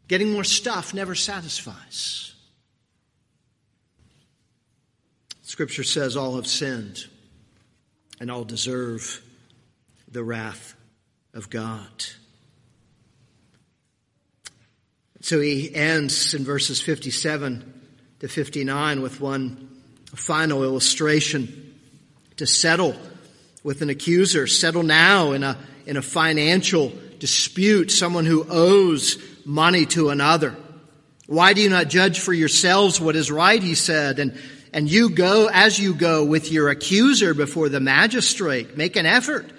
Getting 0.08 0.32
more 0.32 0.44
stuff 0.44 0.92
never 0.92 1.14
satisfies. 1.14 2.34
Scripture 5.48 5.82
says 5.82 6.14
all 6.14 6.36
have 6.36 6.46
sinned 6.46 7.06
and 8.20 8.30
all 8.30 8.44
deserve 8.44 9.22
the 10.06 10.22
wrath 10.22 10.74
of 11.32 11.48
God. 11.48 12.04
So 15.22 15.40
he 15.40 15.74
ends 15.74 16.34
in 16.34 16.44
verses 16.44 16.82
57 16.82 17.80
to 18.20 18.28
59 18.28 19.00
with 19.00 19.22
one 19.22 19.70
final 20.14 20.64
illustration 20.64 21.80
to 22.36 22.46
settle 22.46 22.94
with 23.64 23.80
an 23.80 23.88
accuser, 23.88 24.46
settle 24.46 24.82
now 24.82 25.32
in 25.32 25.42
a, 25.42 25.56
in 25.86 25.96
a 25.96 26.02
financial 26.02 26.92
dispute, 27.20 27.90
someone 27.90 28.26
who 28.26 28.44
owes 28.50 29.16
money 29.46 29.86
to 29.86 30.10
another. 30.10 30.54
Why 31.26 31.54
do 31.54 31.62
you 31.62 31.70
not 31.70 31.88
judge 31.88 32.20
for 32.20 32.34
yourselves 32.34 33.00
what 33.00 33.16
is 33.16 33.30
right? 33.30 33.62
He 33.62 33.74
said, 33.74 34.18
and 34.18 34.38
and 34.72 34.90
you 34.90 35.10
go 35.10 35.48
as 35.52 35.78
you 35.78 35.94
go 35.94 36.24
with 36.24 36.50
your 36.52 36.68
accuser 36.68 37.34
before 37.34 37.68
the 37.68 37.80
magistrate. 37.80 38.76
Make 38.76 38.96
an 38.96 39.06
effort 39.06 39.50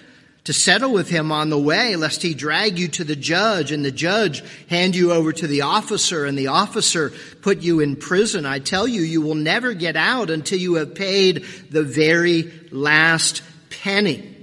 to 0.46 0.54
settle 0.54 0.92
with 0.92 1.10
him 1.10 1.32
on 1.32 1.50
the 1.50 1.60
way, 1.60 1.96
lest 1.96 2.24
he 2.24 2.34
drag 2.34 2.80
you 2.80 2.88
to 2.88 3.04
the 3.04 3.16
judge 3.16 3.72
and 3.72 3.86
the 3.86 3.92
judge 3.92 4.44
hand 4.68 4.96
you 4.96 5.12
over 5.12 5.32
to 5.32 5.46
the 5.46 5.62
officer 5.62 6.26
and 6.26 6.38
the 6.38 6.48
officer 6.48 7.12
put 7.42 7.60
you 7.60 7.82
in 7.82 7.96
prison. 7.96 8.46
I 8.46 8.60
tell 8.60 8.88
you, 8.88 9.02
you 9.02 9.22
will 9.22 9.36
never 9.36 9.74
get 9.74 9.96
out 9.96 10.30
until 10.30 10.58
you 10.58 10.76
have 10.76 10.96
paid 10.96 11.44
the 11.70 11.84
very 11.84 12.52
last 12.72 13.44
penny. 13.70 14.36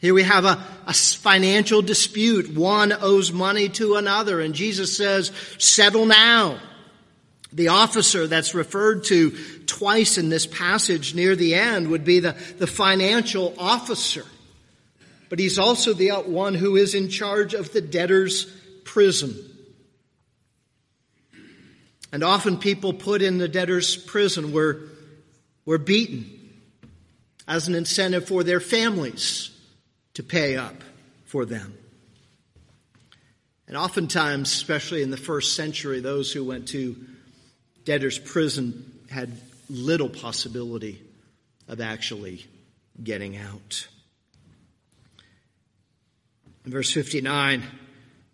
Here 0.00 0.14
we 0.14 0.22
have 0.22 0.44
a, 0.44 0.64
a 0.86 0.92
financial 0.92 1.82
dispute. 1.82 2.56
One 2.56 2.92
owes 2.92 3.32
money 3.32 3.68
to 3.70 3.96
another 3.96 4.40
and 4.40 4.54
Jesus 4.54 4.96
says, 4.96 5.32
settle 5.58 6.06
now. 6.06 6.60
The 7.52 7.68
officer 7.68 8.26
that's 8.26 8.54
referred 8.54 9.04
to 9.04 9.36
twice 9.64 10.18
in 10.18 10.28
this 10.28 10.46
passage 10.46 11.14
near 11.14 11.34
the 11.34 11.54
end 11.54 11.88
would 11.88 12.04
be 12.04 12.20
the, 12.20 12.36
the 12.58 12.66
financial 12.66 13.54
officer. 13.58 14.24
But 15.28 15.38
he's 15.38 15.58
also 15.58 15.92
the 15.92 16.10
uh, 16.10 16.22
one 16.22 16.54
who 16.54 16.76
is 16.76 16.94
in 16.94 17.08
charge 17.08 17.54
of 17.54 17.72
the 17.72 17.80
debtor's 17.80 18.44
prison. 18.84 19.36
And 22.12 22.22
often 22.22 22.58
people 22.58 22.92
put 22.92 23.22
in 23.22 23.38
the 23.38 23.48
debtor's 23.48 23.96
prison 23.96 24.52
were, 24.52 24.88
were 25.66 25.78
beaten 25.78 26.34
as 27.46 27.68
an 27.68 27.74
incentive 27.74 28.26
for 28.26 28.42
their 28.42 28.60
families 28.60 29.50
to 30.14 30.22
pay 30.22 30.56
up 30.56 30.82
for 31.24 31.44
them. 31.44 31.76
And 33.66 33.76
oftentimes, 33.76 34.50
especially 34.50 35.02
in 35.02 35.10
the 35.10 35.18
first 35.18 35.54
century, 35.54 36.00
those 36.00 36.32
who 36.32 36.44
went 36.44 36.68
to 36.68 36.96
debtor's 37.88 38.18
prison 38.18 38.84
had 39.08 39.32
little 39.70 40.10
possibility 40.10 41.02
of 41.68 41.80
actually 41.80 42.44
getting 43.02 43.34
out. 43.34 43.88
In 46.66 46.72
verse 46.72 46.92
59, 46.92 47.62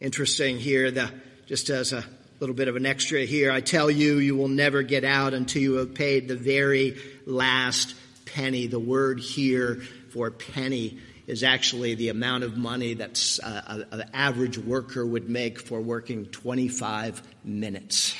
interesting 0.00 0.58
here, 0.58 0.90
the, 0.90 1.08
just 1.46 1.70
as 1.70 1.92
a 1.92 2.04
little 2.40 2.56
bit 2.56 2.66
of 2.66 2.74
an 2.74 2.84
extra 2.84 3.20
here, 3.20 3.52
I 3.52 3.60
tell 3.60 3.88
you, 3.88 4.18
you 4.18 4.34
will 4.34 4.48
never 4.48 4.82
get 4.82 5.04
out 5.04 5.34
until 5.34 5.62
you 5.62 5.74
have 5.74 5.94
paid 5.94 6.26
the 6.26 6.34
very 6.34 7.00
last 7.24 7.94
penny. 8.26 8.66
The 8.66 8.80
word 8.80 9.20
here 9.20 9.76
for 10.10 10.32
penny 10.32 10.98
is 11.28 11.44
actually 11.44 11.94
the 11.94 12.08
amount 12.08 12.42
of 12.42 12.56
money 12.56 12.94
that 12.94 13.38
uh, 13.40 13.84
an 13.92 14.10
average 14.12 14.58
worker 14.58 15.06
would 15.06 15.30
make 15.30 15.60
for 15.60 15.80
working 15.80 16.26
25 16.26 17.22
minutes 17.44 18.16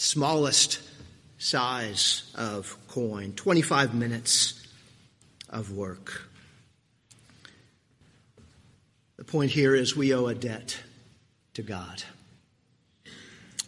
smallest 0.00 0.80
size 1.36 2.32
of 2.34 2.74
coin, 2.88 3.34
25 3.34 3.94
minutes 3.94 4.66
of 5.50 5.72
work. 5.72 6.22
The 9.18 9.24
point 9.24 9.50
here 9.50 9.74
is 9.74 9.94
we 9.94 10.14
owe 10.14 10.26
a 10.26 10.34
debt 10.34 10.78
to 11.52 11.62
God, 11.62 12.02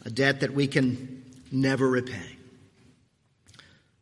a 0.06 0.10
debt 0.10 0.40
that 0.40 0.54
we 0.54 0.66
can 0.66 1.22
never 1.50 1.86
repay. 1.86 2.36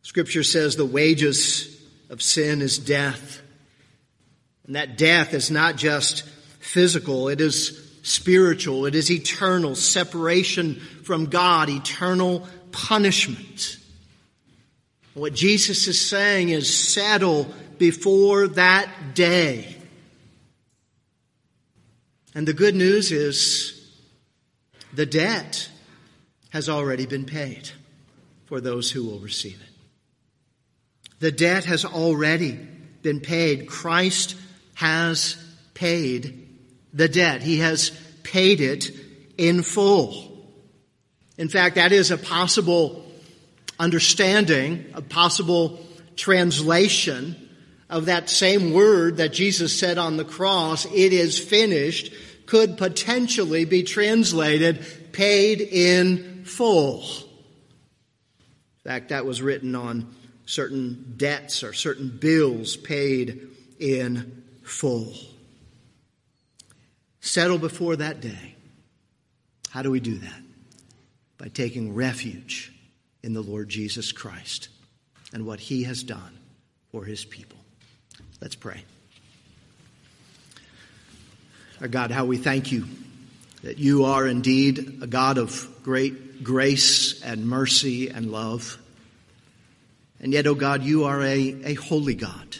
Scripture 0.02 0.44
says 0.44 0.76
the 0.76 0.86
wages 0.86 1.82
of 2.10 2.22
sin 2.22 2.62
is 2.62 2.78
death. 2.78 3.42
And 4.66 4.76
that 4.76 4.96
death 4.96 5.34
is 5.34 5.50
not 5.50 5.74
just 5.74 6.22
physical, 6.60 7.28
it 7.28 7.40
is 7.40 7.90
spiritual, 8.04 8.86
it 8.86 8.94
is 8.94 9.10
eternal 9.10 9.74
separation 9.74 10.80
from 11.10 11.26
God, 11.26 11.68
eternal 11.68 12.46
punishment. 12.70 13.78
What 15.14 15.34
Jesus 15.34 15.88
is 15.88 16.00
saying 16.00 16.50
is 16.50 16.72
settle 16.72 17.52
before 17.78 18.46
that 18.46 18.88
day. 19.14 19.74
And 22.32 22.46
the 22.46 22.52
good 22.52 22.76
news 22.76 23.10
is 23.10 23.92
the 24.92 25.04
debt 25.04 25.68
has 26.50 26.68
already 26.68 27.06
been 27.06 27.24
paid 27.24 27.68
for 28.44 28.60
those 28.60 28.92
who 28.92 29.02
will 29.02 29.18
receive 29.18 29.60
it. 29.60 29.74
The 31.18 31.32
debt 31.32 31.64
has 31.64 31.84
already 31.84 32.52
been 33.02 33.18
paid. 33.18 33.66
Christ 33.66 34.36
has 34.74 35.44
paid 35.74 36.48
the 36.94 37.08
debt. 37.08 37.42
He 37.42 37.58
has 37.58 37.90
paid 38.22 38.60
it 38.60 38.92
in 39.36 39.64
full. 39.64 40.29
In 41.40 41.48
fact, 41.48 41.76
that 41.76 41.90
is 41.90 42.10
a 42.10 42.18
possible 42.18 43.02
understanding, 43.78 44.84
a 44.92 45.00
possible 45.00 45.80
translation 46.14 47.34
of 47.88 48.04
that 48.04 48.28
same 48.28 48.74
word 48.74 49.16
that 49.16 49.32
Jesus 49.32 49.78
said 49.78 49.96
on 49.96 50.18
the 50.18 50.24
cross, 50.26 50.84
it 50.84 51.14
is 51.14 51.38
finished, 51.38 52.12
could 52.44 52.76
potentially 52.76 53.64
be 53.64 53.82
translated 53.82 54.84
paid 55.12 55.62
in 55.62 56.44
full. 56.44 57.00
In 57.00 58.84
fact, 58.84 59.08
that 59.08 59.24
was 59.24 59.40
written 59.40 59.74
on 59.74 60.14
certain 60.44 61.14
debts 61.16 61.64
or 61.64 61.72
certain 61.72 62.10
bills 62.10 62.76
paid 62.76 63.48
in 63.78 64.44
full 64.62 65.14
settle 67.22 67.58
before 67.58 67.96
that 67.96 68.20
day. 68.20 68.56
How 69.70 69.80
do 69.80 69.90
we 69.90 70.00
do 70.00 70.18
that? 70.18 70.49
By 71.40 71.48
taking 71.48 71.94
refuge 71.94 72.70
in 73.22 73.32
the 73.32 73.40
Lord 73.40 73.70
Jesus 73.70 74.12
Christ 74.12 74.68
and 75.32 75.46
what 75.46 75.58
he 75.58 75.84
has 75.84 76.02
done 76.02 76.38
for 76.92 77.04
his 77.04 77.24
people. 77.24 77.58
Let's 78.42 78.54
pray. 78.54 78.84
Our 81.80 81.88
God, 81.88 82.10
how 82.10 82.26
we 82.26 82.36
thank 82.36 82.72
you 82.72 82.86
that 83.62 83.78
you 83.78 84.04
are 84.04 84.26
indeed 84.26 84.98
a 85.02 85.06
God 85.06 85.38
of 85.38 85.66
great 85.82 86.44
grace 86.44 87.22
and 87.22 87.46
mercy 87.46 88.08
and 88.08 88.30
love. 88.30 88.78
And 90.20 90.34
yet, 90.34 90.46
O 90.46 90.50
oh 90.50 90.54
God, 90.54 90.82
you 90.82 91.04
are 91.04 91.22
a, 91.22 91.56
a 91.64 91.74
holy 91.74 92.14
God. 92.14 92.58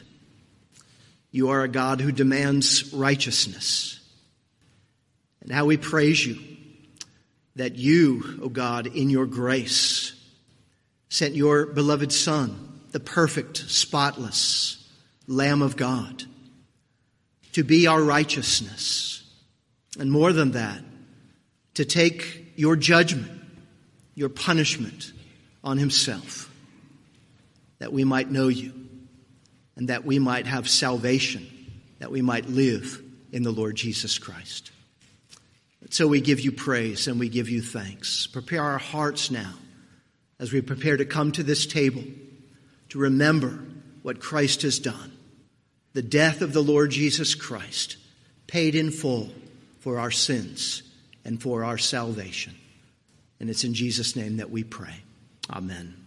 You 1.30 1.50
are 1.50 1.62
a 1.62 1.68
God 1.68 2.00
who 2.00 2.12
demands 2.12 2.94
righteousness. 2.94 4.00
And 5.42 5.52
how 5.52 5.66
we 5.66 5.76
praise 5.76 6.24
you 6.24 6.38
that 7.61 7.77
you, 7.77 8.38
O 8.40 8.44
oh 8.44 8.49
God, 8.49 8.87
in 8.87 9.11
your 9.11 9.27
grace, 9.27 10.14
sent 11.11 11.35
your 11.35 11.66
beloved 11.66 12.11
Son, 12.11 12.81
the 12.92 13.01
perfect, 13.01 13.59
spotless 13.59 14.90
Lamb 15.27 15.61
of 15.61 15.77
God, 15.77 16.25
to 17.53 17.62
be 17.62 17.87
our 17.87 18.03
righteousness. 18.03 19.23
And 19.99 20.11
more 20.11 20.33
than 20.33 20.53
that, 20.53 20.81
to 21.75 21.85
take 21.85 22.55
your 22.57 22.77
judgment, 22.77 23.31
your 24.14 24.31
punishment 24.31 25.12
on 25.62 25.77
himself, 25.77 26.51
that 27.79 27.92
we 27.92 28.05
might 28.05 28.31
know 28.31 28.49
you 28.49 28.73
and 29.77 29.88
that 29.88 30.07
we 30.07 30.18
might 30.18 30.46
have 30.46 30.66
salvation, 30.66 31.46
that 31.99 32.11
we 32.11 32.23
might 32.23 32.49
live 32.49 33.03
in 33.33 33.42
the 33.42 33.53
Lord 33.53 33.77
Jesus 33.77 34.16
Christ. 34.16 34.70
So 35.88 36.06
we 36.06 36.20
give 36.20 36.40
you 36.40 36.52
praise 36.52 37.08
and 37.08 37.18
we 37.18 37.28
give 37.28 37.48
you 37.48 37.62
thanks. 37.62 38.26
Prepare 38.26 38.62
our 38.62 38.78
hearts 38.78 39.30
now 39.30 39.54
as 40.38 40.52
we 40.52 40.60
prepare 40.60 40.96
to 40.96 41.04
come 41.04 41.32
to 41.32 41.42
this 41.42 41.66
table 41.66 42.04
to 42.90 42.98
remember 42.98 43.58
what 44.02 44.20
Christ 44.20 44.62
has 44.62 44.78
done. 44.78 45.16
The 45.92 46.02
death 46.02 46.42
of 46.42 46.52
the 46.52 46.62
Lord 46.62 46.90
Jesus 46.90 47.34
Christ, 47.34 47.96
paid 48.46 48.74
in 48.74 48.90
full 48.90 49.30
for 49.78 49.98
our 49.98 50.10
sins 50.10 50.82
and 51.24 51.40
for 51.40 51.64
our 51.64 51.78
salvation. 51.78 52.54
And 53.38 53.48
it's 53.48 53.64
in 53.64 53.74
Jesus' 53.74 54.16
name 54.16 54.36
that 54.36 54.50
we 54.50 54.64
pray. 54.64 54.94
Amen. 55.50 55.99